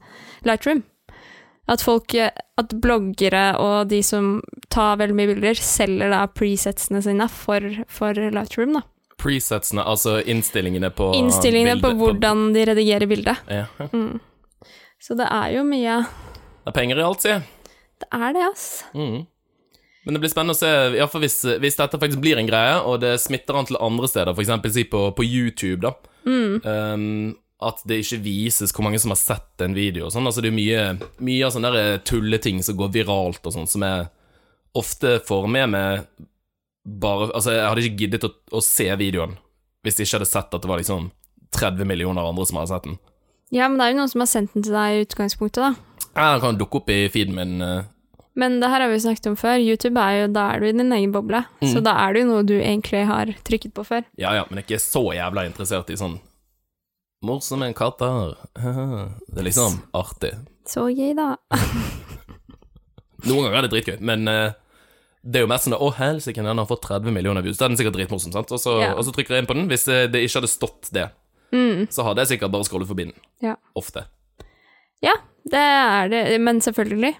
Lightroom. 0.47 0.83
At 1.69 1.83
folk, 1.85 2.15
at 2.17 2.73
bloggere 2.81 3.43
og 3.61 3.91
de 3.91 4.01
som 4.05 4.39
tar 4.73 4.97
veldig 5.01 5.17
mye 5.17 5.29
bilder, 5.35 5.59
selger 5.61 6.09
da 6.13 6.23
presetsene 6.33 7.01
sine 7.05 7.29
for, 7.29 7.65
for 7.91 8.17
Lightroom, 8.17 8.79
da. 8.79 8.83
Presetsene, 9.19 9.83
altså 9.83 10.19
innstillingene 10.23 10.91
på 10.95 11.11
Innstillingene 11.17 11.77
på 11.81 11.91
bildet- 11.91 11.99
hvordan 12.03 12.45
de 12.55 12.65
redigerer 12.71 13.09
bildet. 13.09 13.41
Ja. 13.51 13.65
Så 14.99 15.15
det 15.19 15.27
er 15.31 15.53
jo 15.55 15.65
mye 15.67 16.01
Det 16.03 16.71
er 16.71 16.75
penger 16.75 16.99
i 16.99 17.03
alt, 17.07 17.25
jeg. 17.25 17.43
Det 17.99 18.07
er 18.15 18.33
det, 18.35 18.45
ass. 18.51 18.65
Mm. 18.95 19.27
Men 20.05 20.15
det 20.15 20.21
blir 20.23 20.31
spennende 20.31 20.55
å 20.55 20.59
se, 20.59 20.69
iallfall 20.95 21.23
hvis, 21.25 21.41
hvis 21.59 21.77
dette 21.79 21.99
faktisk 21.99 22.21
blir 22.23 22.39
en 22.39 22.47
greie, 22.47 22.79
og 22.79 23.01
det 23.03 23.17
smitter 23.21 23.59
an 23.59 23.67
til 23.67 23.79
andre 23.83 24.07
steder, 24.07 24.33
eksempel 24.39 24.71
si 24.73 24.85
på, 24.87 25.09
på 25.15 25.25
YouTube, 25.27 25.83
da. 25.83 25.93
Um, 26.25 27.35
at 27.59 27.81
det 27.87 27.99
ikke 28.03 28.21
vises 28.23 28.71
hvor 28.71 28.85
mange 28.87 28.99
som 29.01 29.11
har 29.11 29.19
sett 29.19 29.63
en 29.65 29.75
video 29.75 30.07
og 30.07 30.13
sånn. 30.15 30.27
Altså, 30.29 30.43
det 30.43 30.53
er 30.53 30.55
mye, 30.55 30.83
mye 31.27 31.45
av 31.47 31.55
sånne 31.55 31.83
tulleting 32.07 32.61
som 32.63 32.77
går 32.79 32.93
viralt 32.95 33.43
og 33.43 33.55
sånn, 33.55 33.67
som 33.67 33.83
jeg 33.83 34.07
ofte 34.79 35.17
får 35.27 35.47
med 35.51 35.73
meg 35.73 36.05
bare 37.01 37.29
Altså, 37.33 37.51
jeg 37.53 37.67
hadde 37.69 37.83
ikke 37.85 37.99
giddet 38.03 38.25
å, 38.25 38.31
å 38.57 38.61
se 38.65 38.87
videoen 38.99 39.37
hvis 39.85 39.95
jeg 39.99 40.07
ikke 40.09 40.17
hadde 40.19 40.27
sett 40.31 40.53
at 40.57 40.61
det 40.65 40.69
var 40.69 40.81
liksom 40.81 41.05
30 41.55 41.87
millioner 41.87 42.25
andre 42.27 42.43
som 42.45 42.57
hadde 42.59 42.71
sett 42.73 42.83
den. 42.89 42.97
Ja, 43.55 43.67
men 43.69 43.79
det 43.79 43.85
er 43.87 43.93
jo 43.93 43.99
noen 44.01 44.11
som 44.11 44.21
har 44.21 44.27
sendt 44.29 44.51
den 44.53 44.65
til 44.67 44.75
deg 44.75 44.97
i 44.97 45.05
utgangspunktet, 45.05 45.63
da. 45.63 45.69
Ja, 46.17 46.25
Den 46.35 46.41
kan 46.43 46.57
dukke 46.59 46.81
opp 46.81 46.89
i 46.93 46.97
feeden 47.09 47.33
min. 47.37 47.53
eh, 47.63 47.87
Men 48.37 48.59
det 48.61 48.69
her 48.69 48.83
har 48.83 48.91
vi 48.91 48.99
snakket 49.01 49.29
om 49.31 49.37
før. 49.39 49.57
YouTube 49.63 49.97
er 50.03 50.19
jo, 50.21 50.27
da 50.35 50.43
er 50.53 50.59
du 50.61 50.67
i 50.67 50.73
din 50.75 50.91
egen 50.93 51.11
boble. 51.15 51.41
Så 51.63 51.81
da 51.83 51.95
er 52.03 52.13
det 52.13 52.21
jo 52.25 52.27
noe 52.29 52.43
du 52.45 52.53
egentlig 52.59 53.05
har 53.09 53.31
trykket 53.47 53.73
på 53.73 53.83
før. 53.87 54.03
Ja 54.21 54.35
ja, 54.37 54.43
men 54.49 54.59
jeg 54.59 54.65
er 54.65 54.69
ikke 54.75 54.83
så 54.83 55.03
jævla 55.17 55.45
interessert 55.49 55.89
i 55.89 55.97
sånn 55.99 56.19
Morsomme 57.25 57.71
katter. 57.75 58.35
Det 59.33 59.41
er 59.41 59.47
liksom 59.49 59.79
artig. 59.97 60.35
Så 60.69 60.85
gøy, 60.93 61.15
da. 61.17 61.33
Noen 63.27 63.43
ganger 63.47 63.57
er 63.59 63.65
det 63.67 63.71
dritgøy, 63.73 63.97
men 64.07 64.27
eh, 64.31 64.53
det 65.23 65.39
er 65.39 65.43
jo 65.45 65.49
mest 65.51 65.65
sånn 65.67 65.75
Å, 65.77 65.89
helsike, 65.97 66.43
den 66.43 66.57
har 66.61 66.65
fått 66.69 66.81
30 66.87 67.11
millioner 67.11 67.41
views. 67.43 67.57
Da 67.59 67.65
er 67.65 67.69
den 67.73 67.77
sikkert 67.77 67.97
dritmorsom, 67.97 68.31
sant? 68.33 68.51
Og 68.51 68.59
så, 68.59 68.79
Ja. 68.81 68.93
og 68.95 69.03
så 69.05 69.11
trykker 69.11 69.35
jeg 69.35 69.43
inn 69.43 69.49
på 69.49 69.55
den. 69.57 69.67
Hvis 69.67 69.85
det, 69.85 70.11
det 70.13 70.21
ikke 70.23 70.39
hadde 70.41 70.51
stått 70.51 70.89
det, 70.95 71.09
så 71.89 72.03
hadde 72.05 72.21
jeg 72.23 72.39
sikkert 72.39 72.51
bare 72.51 72.63
scrollet 72.63 72.87
forbi 72.87 73.05
den. 73.09 73.13
Ja. 73.41 73.55
Ofte. 73.75 74.05
Ja, 75.01 75.15
det 75.49 75.59
er 75.59 76.07
det, 76.09 76.39
men 76.41 76.59
selvfølgelig. 76.61 77.15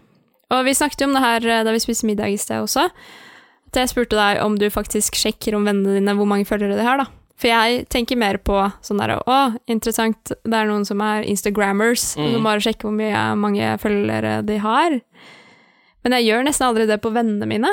Og 0.52 0.66
vi 0.66 0.74
snakket 0.74 1.02
jo 1.02 1.08
om 1.08 1.14
det 1.14 1.22
her 1.24 1.46
eh, 1.48 1.64
da 1.64 1.72
vi 1.72 1.80
spiste 1.80 2.06
middag 2.08 2.32
i 2.34 2.38
sted 2.38 2.62
også. 2.64 2.90
At 3.70 3.74
jeg 3.84 3.90
spurte 3.92 4.18
deg 4.18 4.40
om 4.44 4.56
du 4.58 4.66
faktisk 4.74 5.14
sjekker 5.20 5.56
om 5.56 5.66
vennene 5.68 6.00
dine 6.00 6.16
hvor 6.18 6.26
mange 6.26 6.46
følgere 6.50 6.76
de 6.80 6.84
har, 6.88 6.98
da. 7.04 7.06
For 7.40 7.48
jeg 7.48 7.86
tenker 7.88 8.18
mer 8.20 8.36
på 8.44 8.56
sånn 8.84 8.98
der 9.00 9.14
Å, 9.22 9.36
interessant, 9.70 10.34
det 10.44 10.54
er 10.58 10.66
noen 10.68 10.84
som 10.86 11.00
er 11.06 11.24
Instagrammers, 11.24 12.16
Mm. 12.18 12.34
som 12.34 12.44
bare 12.44 12.60
sjekker 12.60 12.90
hvor 12.90 12.98
mye, 12.98 13.22
mange 13.40 13.78
følgere 13.80 14.44
de 14.46 14.58
har. 14.58 15.00
Men 16.04 16.12
jeg 16.18 16.26
gjør 16.28 16.44
nesten 16.48 16.68
aldri 16.68 16.86
det 16.88 17.00
på 17.02 17.14
vennene 17.14 17.48
mine. 17.48 17.72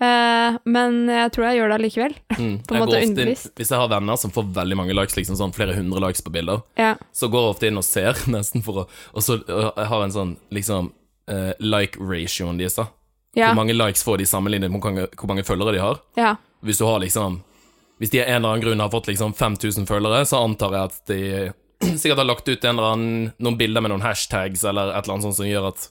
Eh, 0.00 0.58
men 0.70 0.98
jeg 1.10 1.32
tror 1.34 1.44
jeg 1.48 1.58
gjør 1.58 1.72
det 1.72 1.76
allikevel. 1.80 2.12
Mm. 2.38 2.52
På 2.68 2.74
en 2.76 2.82
måte 2.84 3.00
underbevisst. 3.02 3.50
hvis 3.58 3.72
jeg 3.74 3.80
har 3.82 3.88
venner 3.90 4.16
som 4.20 4.30
får 4.34 4.46
veldig 4.54 4.76
mange 4.78 4.94
likes, 4.94 5.16
liksom 5.18 5.38
sånn 5.40 5.54
flere 5.56 5.74
hundre 5.74 6.02
likes 6.06 6.22
på 6.22 6.30
bilder, 6.34 6.62
Ja. 6.78 6.92
så 7.12 7.26
går 7.32 7.42
jeg 7.48 7.54
ofte 7.56 7.66
inn 7.72 7.80
og 7.80 7.86
ser, 7.86 8.14
nesten 8.36 8.62
for 8.62 8.84
å 8.84 8.88
Og 9.14 9.22
så 9.26 9.40
har 9.48 9.96
jeg 9.98 10.08
en 10.10 10.14
sånn 10.14 10.36
liksom 10.54 10.92
uh, 11.30 11.52
like-ratioen 11.58 12.58
deres, 12.62 12.78
da. 12.78 12.86
Ja. 13.36 13.50
Hvor 13.50 13.58
mange 13.60 13.74
likes 13.76 14.02
får 14.06 14.18
de 14.22 14.26
sammenlignet 14.26 14.70
med 14.72 14.80
hvor 14.82 15.28
mange 15.28 15.44
følgere 15.46 15.74
de 15.76 15.82
har. 15.82 15.98
ja. 16.16 16.36
Hvis 16.64 16.78
du 16.80 16.84
har 16.88 16.98
liksom 16.98 17.36
Hvis 18.00 18.10
de 18.10 18.18
av 18.22 18.26
en 18.28 18.34
eller 18.40 18.48
annen 18.48 18.62
grunn 18.64 18.80
har 18.82 18.90
fått 18.90 19.06
liksom 19.10 19.32
5000 19.34 19.86
følgere, 19.86 20.24
så 20.26 20.40
antar 20.42 20.72
jeg 20.74 20.82
at 20.88 20.96
de 21.10 21.18
sikkert 22.00 22.18
har 22.22 22.26
lagt 22.26 22.48
ut 22.48 22.64
en 22.64 22.78
eller 22.78 22.92
annen, 22.94 23.32
noen 23.38 23.58
bilder 23.58 23.82
med 23.84 23.90
noen 23.92 24.02
hashtags 24.02 24.64
eller 24.66 24.90
et 24.94 25.02
eller 25.04 25.14
annet 25.18 25.26
sånt 25.28 25.36
som 25.38 25.46
gjør 25.46 25.68
at 25.70 25.88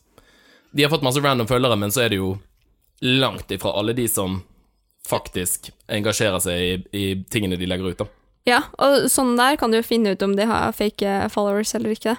De 0.75 0.83
har 0.83 0.91
fått 0.91 1.03
masse 1.07 1.19
random 1.23 1.47
følgere, 1.47 1.77
men 1.79 1.91
så 1.91 2.03
er 2.03 2.09
det 2.11 2.19
jo 2.19 2.33
langt 3.01 3.51
ifra 3.51 3.71
alle 3.77 3.93
de 3.97 4.07
som 4.09 4.39
faktisk 5.07 5.69
engasjerer 5.93 6.39
seg 6.43 6.59
i, 6.59 6.71
i 6.97 7.03
tingene 7.31 7.57
de 7.59 7.67
legger 7.69 7.93
ut, 7.93 7.97
da. 8.01 8.07
Ja, 8.47 8.61
og 8.79 9.09
sånn 9.11 9.33
der 9.35 9.57
kan 9.59 9.71
du 9.71 9.77
jo 9.77 9.83
finne 9.83 10.13
ut 10.15 10.21
om 10.23 10.33
de 10.37 10.45
har 10.47 10.71
fake 10.75 11.03
eh, 11.07 11.27
followers 11.31 11.73
eller 11.75 11.91
ikke. 11.95 12.13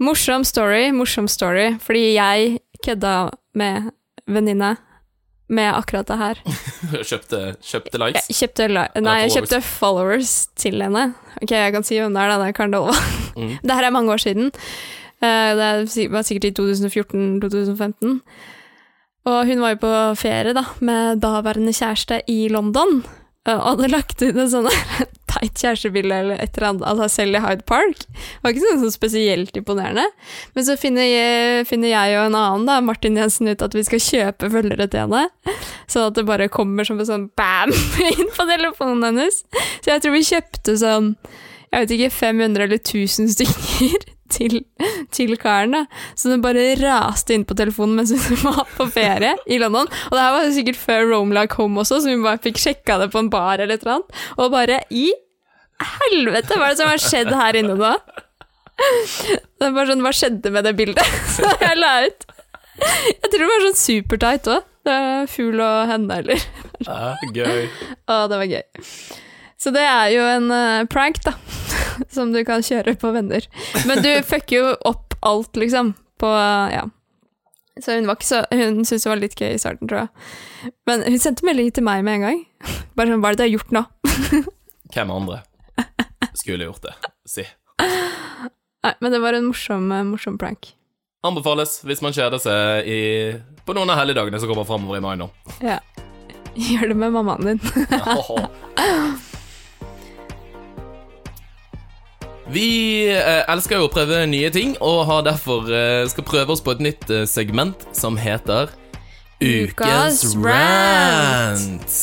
Morsom 0.00 0.44
story, 0.48 0.86
morsom 0.96 1.28
story, 1.28 1.74
fordi 1.84 2.14
jeg 2.16 2.58
kødda 2.84 3.14
med 3.60 3.90
venninne 4.26 4.74
med 5.52 5.68
akkurat 5.76 6.08
det 6.08 6.16
her. 6.18 6.40
Kjøpte, 7.08 7.40
kjøpte 7.62 8.00
likes. 8.02 8.26
Jeg 8.32 8.38
kjøpte, 8.40 8.66
li- 8.72 9.02
nei, 9.04 9.18
jeg 9.26 9.34
kjøpte 9.36 9.60
followers 9.62 10.32
til 10.58 10.80
henne. 10.82 11.10
Ok, 11.44 11.52
jeg 11.54 11.74
kan 11.76 11.84
si 11.86 12.00
hvem 12.00 12.16
det 12.16 12.24
er, 12.24 12.32
da. 12.34 12.38
Det 12.42 12.48
er 12.50 12.56
Karen 12.56 12.76
Mm. 13.36 13.52
Det 13.68 13.74
her 13.76 13.84
er 13.84 13.92
mange 13.92 14.08
år 14.16 14.20
siden. 14.24 14.46
Eh, 15.20 15.52
Det 15.60 16.08
var 16.10 16.24
sikkert 16.24 16.48
i 16.48 16.54
2014-2015. 16.56 18.20
Og 19.26 19.46
hun 19.48 19.62
var 19.62 19.74
jo 19.74 19.82
på 19.82 19.92
ferie 20.20 20.54
da, 20.56 20.64
med 20.84 21.22
daværende 21.24 21.74
kjæreste 21.74 22.22
i 22.30 22.46
London. 22.52 23.00
Og 23.46 23.62
hadde 23.62 23.90
lagt 23.92 24.22
ut 24.22 24.34
en 24.34 24.50
sånn 24.50 24.66
teit 25.30 25.60
kjærestebilde 25.60 26.16
eller 26.22 26.40
et 26.42 26.56
eller 26.56 26.68
annet 26.70 26.86
av 26.90 27.00
seg 27.04 27.12
selv 27.14 27.38
i 27.38 27.42
Hyde 27.44 27.66
Park. 27.68 28.02
Det 28.06 28.42
var 28.42 28.54
ikke 28.54 28.64
sånn 28.64 28.82
så 28.82 28.90
spesielt 28.94 29.58
imponerende. 29.58 30.06
Men 30.56 30.66
så 30.66 30.76
finner 30.80 31.06
jeg, 31.06 31.66
finner 31.70 31.92
jeg 31.92 32.16
og 32.18 32.28
en 32.30 32.38
annen, 32.40 32.66
da, 32.70 32.80
Martin 32.82 33.18
Jensen, 33.18 33.50
ut 33.50 33.62
at 33.62 33.76
vi 33.76 33.84
skal 33.86 34.02
kjøpe 34.02 34.50
følgere 34.54 34.88
til 34.90 35.04
henne. 35.04 35.26
Sånn 35.86 36.08
at 36.08 36.18
det 36.18 36.26
bare 36.26 36.50
kommer 36.52 36.88
som 36.88 37.02
en 37.02 37.10
sånn 37.10 37.28
bam 37.38 37.74
inn 38.10 38.32
på 38.34 38.48
telefonen 38.50 39.10
hennes. 39.10 39.42
Så 39.78 39.92
jeg 39.92 40.02
tror 40.02 40.16
vi 40.16 40.26
kjøpte 40.26 40.78
sånn, 40.82 41.12
jeg 41.76 41.84
vet 41.86 41.94
ikke, 41.98 42.10
500 42.16 42.64
eller 42.66 42.78
1000 42.80 43.28
stykker 43.36 44.06
til, 44.36 44.54
til 45.14 45.36
karen. 45.38 45.76
da. 45.76 45.82
Så 46.18 46.32
den 46.32 46.42
bare 46.44 46.64
raste 46.80 47.36
inn 47.36 47.44
på 47.46 47.54
telefonen 47.58 47.98
mens 48.00 48.14
hun 48.16 48.40
var 48.48 48.64
på 48.78 48.88
ferie 48.94 49.34
i 49.46 49.58
London. 49.62 49.86
Og 50.08 50.16
det 50.16 50.22
her 50.24 50.34
var 50.38 50.50
sikkert 50.56 50.80
før 50.80 51.04
Rome 51.12 51.36
Like 51.36 51.54
Home 51.60 51.80
også, 51.84 52.00
så 52.02 52.10
hun 52.14 52.24
bare 52.26 52.40
fikk 52.42 52.58
sjekka 52.62 52.96
det 53.04 53.10
på 53.14 53.20
en 53.22 53.30
bar 53.32 53.60
eller 53.60 53.76
et 53.76 53.84
eller 53.84 53.98
annet. 54.00 54.22
Og 54.40 54.50
bare 54.56 54.80
i 54.90 55.10
helvete, 56.00 56.56
hva 56.56 56.70
er 56.70 56.72
det 56.74 56.80
som 56.80 56.88
har 56.88 57.02
skjedd 57.04 57.34
her 57.36 57.60
inne 57.60 57.76
da? 57.80 57.94
Det 58.76 59.64
er 59.64 59.72
bare 59.72 59.88
sånn, 59.88 60.02
hva 60.04 60.10
skjedde 60.12 60.50
med 60.52 60.66
det 60.68 60.74
bildet 60.76 61.06
Så 61.32 61.48
jeg 61.62 61.78
la 61.78 61.92
ut? 62.04 62.26
Jeg 62.76 63.30
tror 63.32 63.40
det 63.40 63.46
var 63.48 63.62
sånn 63.64 63.78
supertight 63.80 64.50
òg. 64.52 64.66
Fugl 65.32 65.62
og 65.64 65.88
henne, 65.88 66.18
eller 66.20 66.42
Ah, 66.92 67.16
gøy. 67.32 67.62
Å, 68.04 68.18
det 68.28 68.36
var 68.42 68.50
gøy. 68.50 68.84
Så 69.56 69.72
det 69.72 69.80
er 69.88 70.10
jo 70.12 70.26
en 70.28 70.50
eh, 70.52 70.82
prank, 70.92 71.22
da. 71.24 71.32
Som 72.14 72.32
du 72.34 72.42
kan 72.44 72.64
kjøre 72.64 72.96
på 73.00 73.12
venner. 73.14 73.46
Men 73.88 74.02
du 74.04 74.10
fucker 74.26 74.56
jo 74.60 74.74
opp 74.88 75.16
alt, 75.26 75.56
liksom. 75.56 75.94
På 76.20 76.30
Ja. 76.72 76.86
Så 77.76 77.92
hun 77.92 78.06
var 78.08 78.16
så 78.24 78.38
Hun 78.50 78.84
syntes 78.88 79.02
det 79.04 79.10
var 79.10 79.18
litt 79.20 79.34
gøy 79.36 79.50
i 79.52 79.58
starten, 79.60 79.88
tror 79.88 80.06
jeg. 80.06 80.72
Men 80.88 81.02
hun 81.04 81.18
sendte 81.20 81.44
melding 81.44 81.68
til 81.76 81.84
meg 81.84 82.04
med 82.06 82.20
en 82.20 82.24
gang. 82.24 82.40
Bare 82.96 83.12
sånn 83.12 83.20
Hva 83.20 83.32
er 83.32 83.36
det 83.36 83.42
du 83.42 83.46
har 83.46 83.52
gjort 83.52 83.74
nå? 83.76 83.84
Hvem 84.94 85.12
andre 85.12 85.42
skulle 86.36 86.68
gjort 86.68 86.84
det? 86.84 86.94
Si. 87.28 87.44
Nei, 87.82 88.92
men 89.00 89.12
det 89.12 89.20
var 89.20 89.36
en 89.36 89.48
morsom, 89.48 89.90
eh, 89.92 90.04
morsom 90.06 90.36
prank. 90.38 90.70
Anbefales 91.26 91.80
hvis 91.84 92.02
man 92.04 92.14
kjeder 92.14 92.38
seg 92.40 92.86
i, 92.86 93.00
på 93.66 93.74
noen 93.74 93.90
av 93.90 93.98
helligdagene 93.98 94.38
som 94.40 94.52
kommer 94.52 94.68
framover 94.68 95.00
i 95.00 95.04
mai 95.04 95.16
nå. 95.18 95.26
Ja. 95.64 95.80
Gjør 96.56 96.92
det 96.92 96.98
med 97.02 97.12
mammaen 97.16 97.50
din. 97.50 97.60
Vi 102.50 103.06
eh, 103.10 103.42
elsker 103.50 103.80
jo 103.80 103.88
å 103.88 103.92
prøve 103.92 104.20
nye 104.30 104.50
ting, 104.54 104.76
og 104.84 105.00
har 105.08 105.24
derfor 105.26 105.66
eh, 105.72 106.04
skal 106.10 106.26
prøve 106.28 106.54
oss 106.54 106.62
på 106.62 106.76
et 106.76 106.82
nytt 106.84 107.08
eh, 107.10 107.24
segment 107.28 107.86
som 107.96 108.18
heter 108.20 108.70
Ukas 109.42 110.22
rant. 110.40 111.96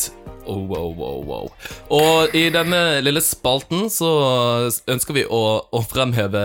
Oh, 0.46 0.60
wow, 0.68 0.90
wow, 0.92 1.22
wow. 1.24 1.48
Og 1.96 2.36
i 2.36 2.50
denne 2.52 3.00
lille 3.06 3.22
spalten 3.24 3.88
så 3.90 4.10
ønsker 4.92 5.16
vi 5.16 5.24
å, 5.32 5.40
å 5.72 5.82
fremheve 5.88 6.44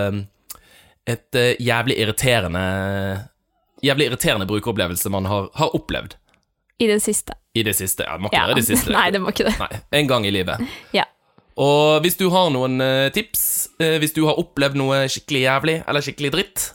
et 1.09 1.35
eh, 1.41 1.57
jævlig 1.59 1.99
irriterende 2.05 2.63
Jævlig 3.83 4.09
irriterende 4.09 4.47
brukeropplevelse 4.51 5.11
man 5.15 5.27
har, 5.31 5.45
har 5.55 5.75
opplevd 5.77 6.17
I 6.83 6.89
det 6.91 6.97
siste. 7.03 7.37
i 7.55 7.63
det 7.67 7.77
siste. 7.79 8.03
Ja, 8.07 8.17
det 8.17 8.23
må 8.25 8.31
ikke 8.31 8.39
Ja. 8.41 8.47
være 8.49 8.57
det 8.59 8.65
siste. 8.67 8.91
Nei, 8.97 9.05
det 9.15 9.21
må 9.23 9.31
ikke 9.35 9.47
det. 9.47 9.53
Nei, 9.61 9.83
en 10.01 10.09
gang 10.11 10.27
i 10.27 10.33
livet. 10.35 10.65
Ja. 10.95 11.05
Og 11.59 12.05
hvis 12.05 12.15
du 12.19 12.29
har 12.31 12.53
noen 12.55 12.79
eh, 12.85 13.09
tips, 13.15 13.43
eh, 13.83 13.97
hvis 13.99 14.15
du 14.15 14.23
har 14.29 14.39
opplevd 14.39 14.79
noe 14.79 15.03
skikkelig 15.11 15.43
jævlig 15.43 15.77
eller 15.91 16.05
skikkelig 16.07 16.31
dritt, 16.37 16.67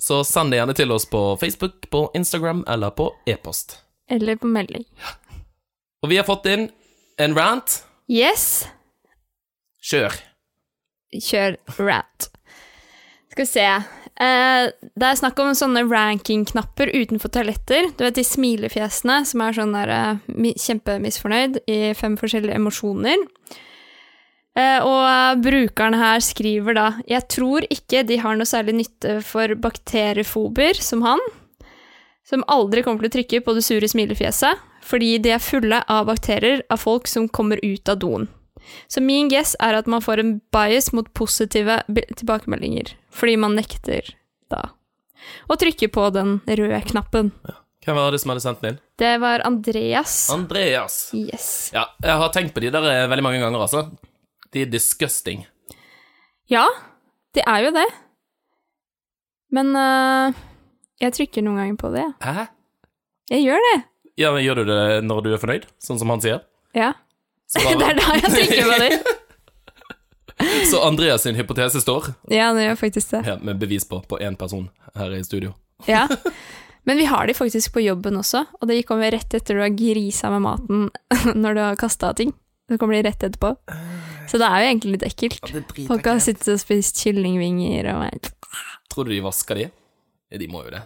så 0.00 0.22
send 0.24 0.54
det 0.54 0.62
gjerne 0.62 0.76
til 0.78 0.94
oss 0.96 1.04
på 1.10 1.20
Facebook, 1.40 1.90
på 1.92 2.06
Instagram 2.16 2.64
eller 2.68 2.94
på 2.96 3.10
e-post. 3.28 3.76
Eller 4.08 4.40
på 4.40 4.48
melding. 4.48 4.86
Og 6.00 6.08
vi 6.08 6.16
har 6.16 6.24
fått 6.24 6.48
inn 6.48 6.70
en 7.20 7.36
rant. 7.36 7.82
Yes. 8.08 8.64
Kjør. 9.84 10.16
Kjør 11.12 11.60
rant. 11.76 12.30
Skal 13.30 13.44
vi 13.44 13.50
se. 13.52 13.68
Eh, 13.68 14.64
det 14.72 15.06
er 15.06 15.20
snakk 15.20 15.38
om 15.44 15.52
sånne 15.52 15.84
ranking-knapper 15.84 16.94
utenfor 16.96 17.36
toaletter. 17.36 17.92
Du 17.92 18.06
vet 18.06 18.16
de 18.16 18.24
smilefjesene 18.24 19.20
som 19.28 19.44
er 19.44 19.60
sånn 19.60 19.76
der 19.76 19.92
kjempemisfornøyd 20.32 21.60
i 21.68 21.82
fem 21.98 22.16
forskjellige 22.20 22.56
emosjoner. 22.56 23.28
Eh, 24.60 24.84
og 24.84 25.42
brukeren 25.44 25.96
her 26.00 26.22
skriver 26.24 26.76
da 26.76 26.86
Jeg 27.08 27.26
tror 27.32 27.66
ikke 27.70 28.02
de 28.08 28.18
har 28.22 28.38
noe 28.38 28.48
særlig 28.48 28.76
nytte 28.80 29.20
for 29.26 29.54
bakteriefober 29.62 30.80
som 30.80 31.04
han, 31.06 31.22
som 32.26 32.44
aldri 32.50 32.84
kommer 32.86 33.06
til 33.06 33.10
å 33.10 33.16
trykke 33.18 33.42
på 33.46 33.54
det 33.56 33.64
sure 33.66 33.88
smilefjeset, 33.90 34.60
fordi 34.86 35.16
de 35.22 35.34
er 35.34 35.42
fulle 35.42 35.80
av 35.90 36.08
bakterier 36.10 36.64
av 36.70 36.82
folk 36.82 37.08
som 37.10 37.28
kommer 37.28 37.62
ut 37.62 37.88
av 37.90 38.00
doen. 38.02 38.28
Så 38.90 39.02
min 39.02 39.30
guess 39.30 39.56
er 39.62 39.78
at 39.78 39.88
man 39.90 40.02
får 40.04 40.22
en 40.22 40.34
bias 40.54 40.90
mot 40.94 41.08
positive 41.16 41.80
tilbakemeldinger, 41.88 42.92
fordi 43.10 43.38
man 43.40 43.56
nekter 43.58 44.12
da 44.52 44.68
å 45.50 45.56
trykke 45.58 45.90
på 45.92 46.06
den 46.14 46.38
røde 46.46 46.80
knappen. 46.90 47.32
Hvem 47.84 47.96
var 47.96 48.12
det 48.12 48.20
som 48.20 48.32
hadde 48.32 48.44
sendt 48.44 48.62
den 48.62 48.74
inn? 48.74 48.80
Det 49.00 49.14
var 49.22 49.42
Andreas. 49.46 50.14
Andreas. 50.32 50.96
Yes. 51.16 51.48
Ja, 51.74 51.86
jeg 52.04 52.16
har 52.22 52.32
tenkt 52.34 52.52
på 52.56 52.60
de 52.60 52.72
der 52.72 52.88
eh, 52.90 53.06
veldig 53.08 53.24
mange 53.24 53.40
ganger, 53.40 53.64
altså. 53.64 53.86
De 54.54 54.64
er 54.64 54.70
disgusting. 54.70 55.44
Ja, 56.50 56.64
det 57.36 57.44
er 57.46 57.66
jo 57.68 57.74
det. 57.74 57.86
Men 59.54 59.70
uh, 59.74 60.34
jeg 61.02 61.14
trykker 61.16 61.44
noen 61.46 61.60
ganger 61.62 61.78
på 61.78 61.90
det. 61.94 62.06
Hæ? 62.22 62.48
Jeg 63.30 63.46
gjør 63.46 63.62
det. 63.68 63.76
Ja, 64.18 64.32
men 64.34 64.42
Gjør 64.44 64.60
du 64.60 64.64
det 64.68 64.80
når 65.06 65.22
du 65.24 65.30
er 65.32 65.40
fornøyd, 65.40 65.66
sånn 65.82 66.00
som 66.00 66.10
han 66.12 66.22
sier? 66.22 66.42
Ja. 66.76 66.92
Så, 67.50 67.62
Det 67.78 67.86
er 67.86 67.98
da 67.98 68.16
jeg 68.18 68.32
trykker 68.34 68.72
på 68.72 68.78
det. 68.82 69.16
så 70.70 70.82
Andreas 70.86 71.24
sin 71.26 71.38
hypotese 71.38 71.82
står, 71.82 72.12
Ja, 72.32 72.50
det 72.56 72.66
gjør 72.66 72.80
faktisk 72.82 73.14
det. 73.14 73.22
ja, 73.30 73.38
med 73.38 73.62
bevis 73.62 73.86
på, 73.88 74.02
på 74.10 74.18
én 74.18 74.36
person 74.38 74.68
her 74.98 75.14
i 75.14 75.22
studio. 75.26 75.54
Ja. 75.86 76.06
Men 76.88 76.96
vi 76.96 77.04
har 77.04 77.26
de 77.28 77.34
faktisk 77.36 77.74
på 77.74 77.82
jobben 77.84 78.16
også, 78.16 78.44
og 78.58 78.68
det 78.68 78.82
kommer 78.88 79.12
rett 79.12 79.34
etter 79.36 79.58
du 79.58 79.62
har 79.62 79.74
grisa 79.76 80.30
med 80.32 80.42
maten 80.46 80.86
når 81.36 81.54
du 81.54 81.60
har 81.60 81.80
kasta 81.80 82.14
ting. 82.16 82.32
Så 82.70 82.78
kommer 82.80 82.96
de 82.96 83.02
rett 83.08 83.22
etterpå. 83.26 83.50
Så 84.30 84.38
det 84.38 84.46
er 84.46 84.62
jo 84.62 84.70
egentlig 84.70 84.94
litt 84.94 85.06
ekkelt. 85.08 85.52
Folk 85.88 86.06
har 86.06 86.20
sittet 86.22 86.52
og 86.54 86.60
spist 86.62 87.00
kyllingvinger 87.02 87.90
og 87.96 88.30
Tror 88.90 89.06
du 89.06 89.14
de 89.14 89.22
vasker 89.24 89.58
de? 89.58 89.66
De 90.38 90.46
må 90.50 90.62
jo 90.66 90.74
det. 90.76 90.84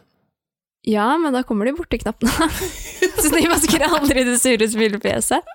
Ja, 0.89 1.15
men 1.21 1.33
da 1.33 1.43
kommer 1.45 1.69
de 1.69 1.75
borti 1.77 2.01
knappene. 2.01 2.49
Så 3.23 3.31
de 3.33 3.45
vasker 3.49 3.85
aldri 3.89 4.25
det 4.29 4.39
sure 4.41 4.69
smilefjeset. 4.69 5.53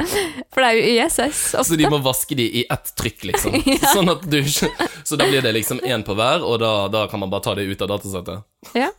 For 0.00 0.62
det 0.62 0.68
er 0.68 0.76
jo 0.78 0.92
ISS 0.94 1.40
Så 1.66 1.76
de 1.76 1.88
må 1.90 1.98
vaske 2.00 2.36
de 2.38 2.46
i 2.60 2.62
ett 2.72 2.92
trykk, 2.96 3.24
liksom. 3.32 3.56
Ja. 3.74 3.90
Sånn 3.92 4.08
at 4.12 4.22
du 4.30 4.38
Så 4.46 5.18
da 5.18 5.26
blir 5.28 5.42
det 5.44 5.52
liksom 5.58 5.82
én 5.84 6.04
på 6.06 6.16
hver, 6.18 6.46
og 6.46 6.60
da, 6.62 6.72
da 6.92 7.04
kan 7.10 7.20
man 7.22 7.32
bare 7.32 7.44
ta 7.46 7.54
det 7.58 7.66
ut 7.68 7.82
av 7.84 7.90
datasettet. 7.92 8.46
Ja. 8.78 8.90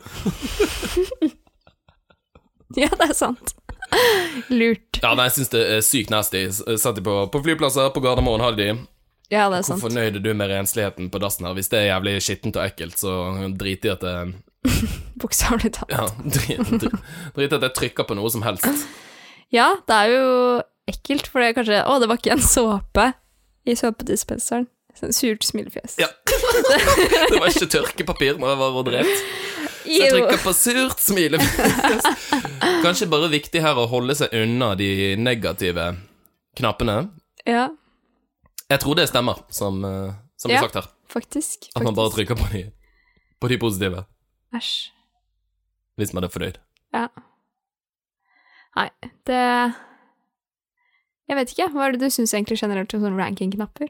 ja, 2.84 2.88
det 2.92 3.08
er 3.10 3.16
sant. 3.18 3.56
Lurt. 4.60 5.00
Ja, 5.02 5.12
nei, 5.18 5.26
jeg 5.28 5.36
syns 5.38 5.52
det 5.52 5.62
er 5.76 5.84
sykt 5.84 6.12
nasty. 6.14 6.44
Satt 6.80 6.98
de 6.98 7.04
på, 7.04 7.16
på 7.32 7.42
flyplasser, 7.44 7.90
på 7.94 8.02
Gardermoen 8.04 8.42
hadde 8.44 8.60
de. 8.62 8.70
Ja, 9.32 9.46
det 9.48 9.62
er 9.62 9.62
Hvor 9.62 9.68
sant. 9.70 9.82
fornøyd 9.86 10.18
er 10.18 10.24
du 10.24 10.32
med 10.36 10.50
rensligheten 10.52 11.08
på 11.12 11.20
dassen 11.22 11.46
her? 11.48 11.54
Hvis 11.56 11.70
det 11.72 11.80
er 11.80 11.88
jævlig 11.94 12.18
skittent 12.24 12.58
og 12.60 12.66
ekkelt, 12.66 12.98
så 13.00 13.14
drit 13.58 13.86
i 13.88 13.92
at 13.94 14.04
det 14.04 14.16
Bokstavelig 15.22 15.72
talt. 15.78 15.90
Ja, 15.94 16.04
drit, 16.22 16.68
drit, 16.82 17.00
drit 17.36 17.48
i 17.54 17.56
at 17.56 17.64
jeg 17.68 17.76
trykker 17.78 18.06
på 18.08 18.16
noe 18.18 18.30
som 18.32 18.44
helst. 18.46 18.68
Ja, 19.52 19.70
det 19.88 19.96
er 19.96 20.12
jo 20.12 20.28
ekkelt, 20.90 21.28
for 21.30 21.40
det 21.42 21.50
er 21.50 21.56
kanskje 21.58 21.80
Å, 21.86 21.96
det 22.02 22.08
var 22.10 22.20
ikke 22.20 22.36
en 22.36 22.44
såpe 22.44 23.08
i 23.68 23.76
såpedispenseren. 23.78 24.68
Sånn 24.98 25.14
surt 25.16 25.46
smilefjes. 25.46 25.96
Ja. 26.02 26.10
Det 27.32 27.38
var 27.40 27.48
ikke 27.48 27.68
tørkepapir 27.72 28.36
når 28.40 28.50
jeg 28.52 28.58
var 28.60 28.84
drev. 28.84 29.12
Så 29.82 29.98
jeg 29.98 30.12
trykker 30.12 30.40
på 30.44 30.52
surt 30.54 31.00
smilefjes. 31.02 32.04
Kanskje 32.84 33.08
bare 33.10 33.28
viktig 33.32 33.62
her 33.64 33.78
å 33.82 33.86
holde 33.90 34.14
seg 34.18 34.32
unna 34.38 34.72
de 34.78 34.88
negative 35.18 35.88
knappene. 36.58 37.10
Ja, 37.46 37.68
Jeg 38.70 38.80
tror 38.80 38.94
det 38.96 39.08
stemmer, 39.10 39.42
som, 39.52 39.82
eh, 39.84 40.14
som 40.40 40.50
Ja. 40.50 40.60
sagt 40.62 40.74
her. 40.78 40.86
faktisk. 41.12 41.68
At 41.76 41.82
man 41.84 41.94
bare 41.94 42.10
trykker 42.14 42.38
på 42.38 42.46
de, 42.52 42.62
på 43.40 43.48
de 43.48 43.58
positive, 43.58 44.06
Æsj. 44.54 44.90
hvis 45.98 46.14
man 46.14 46.24
er 46.24 46.28
fornøyd. 46.32 46.56
Ja. 46.94 47.08
Nei, 48.76 48.88
det 49.26 49.74
Jeg 51.28 51.36
vet 51.38 51.52
ikke. 51.52 51.68
Hva 51.72 51.86
er 51.86 51.92
det 51.92 52.00
du 52.00 52.10
syns 52.12 52.32
egentlig 52.34 52.58
generelt 52.60 52.92
om 52.94 53.00
sånne 53.04 53.16
ranking-knapper? 53.20 53.88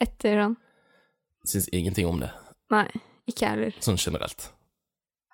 Etter 0.00 0.36
sånn 0.42 0.56
Syns 1.48 1.68
ingenting 1.72 2.06
om 2.06 2.18
det, 2.20 2.30
Nei, 2.70 2.86
ikke 3.30 3.40
jeg 3.46 3.50
heller. 3.54 3.74
sånn 3.80 3.96
generelt. 3.98 4.50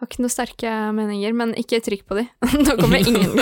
Har 0.00 0.08
ikke 0.10 0.22
noen 0.24 0.32
sterke 0.32 0.70
meninger, 0.96 1.34
men 1.38 1.52
ikke 1.60 1.78
trykk 1.86 2.04
på 2.10 2.18
de. 2.18 2.24
da 2.66 2.74
kommer 2.80 2.98
ingen 3.04 3.38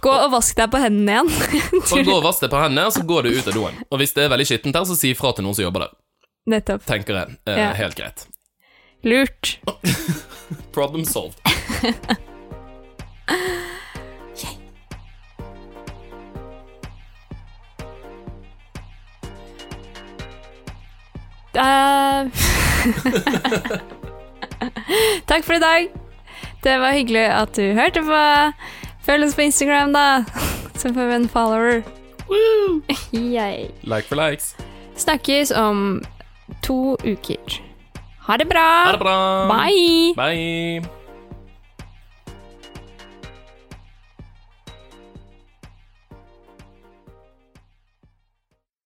Gå 0.00 0.12
og 0.14 0.30
vask 0.32 0.56
deg 0.56 0.70
på 0.72 0.78
hendene 0.80 1.18
igjen. 1.18 1.32
Bare 1.90 2.04
gå 2.06 2.14
og 2.14 2.22
vask 2.24 2.44
deg 2.44 2.52
på 2.54 2.60
hendene, 2.62 2.86
og 2.88 2.94
så 2.96 3.02
går 3.08 3.26
du 3.26 3.34
ut 3.36 3.48
av 3.50 3.56
doen. 3.56 3.80
Og 3.90 4.00
hvis 4.00 4.14
det 4.16 4.24
er 4.24 4.32
veldig 4.32 4.46
skittent 4.48 4.78
her, 4.78 4.86
så 4.88 4.96
si 4.96 5.10
ifra 5.12 5.32
til 5.36 5.44
noen 5.44 5.56
som 5.58 5.66
jobber 5.66 5.84
der. 5.88 5.96
Nettopp. 6.54 6.86
Tenker 6.88 7.18
jeg. 7.18 7.36
Eh, 7.50 7.58
Ja. 7.60 7.72
Helt 7.76 7.98
greit. 7.98 8.24
Lurt. 9.04 9.58
Problem 10.76 11.04
solved. 11.04 11.36
Eh, 21.54 22.26
Takk 25.30 25.44
for 25.44 25.52
i 25.56 25.62
dag. 25.62 25.88
Det 26.64 26.76
var 26.80 26.92
hyggelig 26.92 27.24
at 27.32 27.56
du 27.56 27.72
hørte 27.76 28.02
på. 28.04 28.20
Følg 29.06 29.24
oss 29.24 29.34
på 29.34 29.40
Instagram, 29.48 29.92
da. 29.92 30.24
Så 30.80 30.92
får 30.94 31.06
vi 31.06 31.14
en 31.14 31.28
follower. 31.28 31.82
Like 33.82 34.06
for 34.08 34.16
likes. 34.16 34.56
Snakkes 34.96 35.50
om 35.50 36.02
to 36.62 36.96
uker. 37.04 37.60
Ha 38.28 38.36
det 38.36 38.48
bra. 38.48 38.84
Ha 38.84 38.92
det 38.92 38.98
bra. 38.98 39.48
Bye. 39.48 40.14
Bye. 40.16 40.99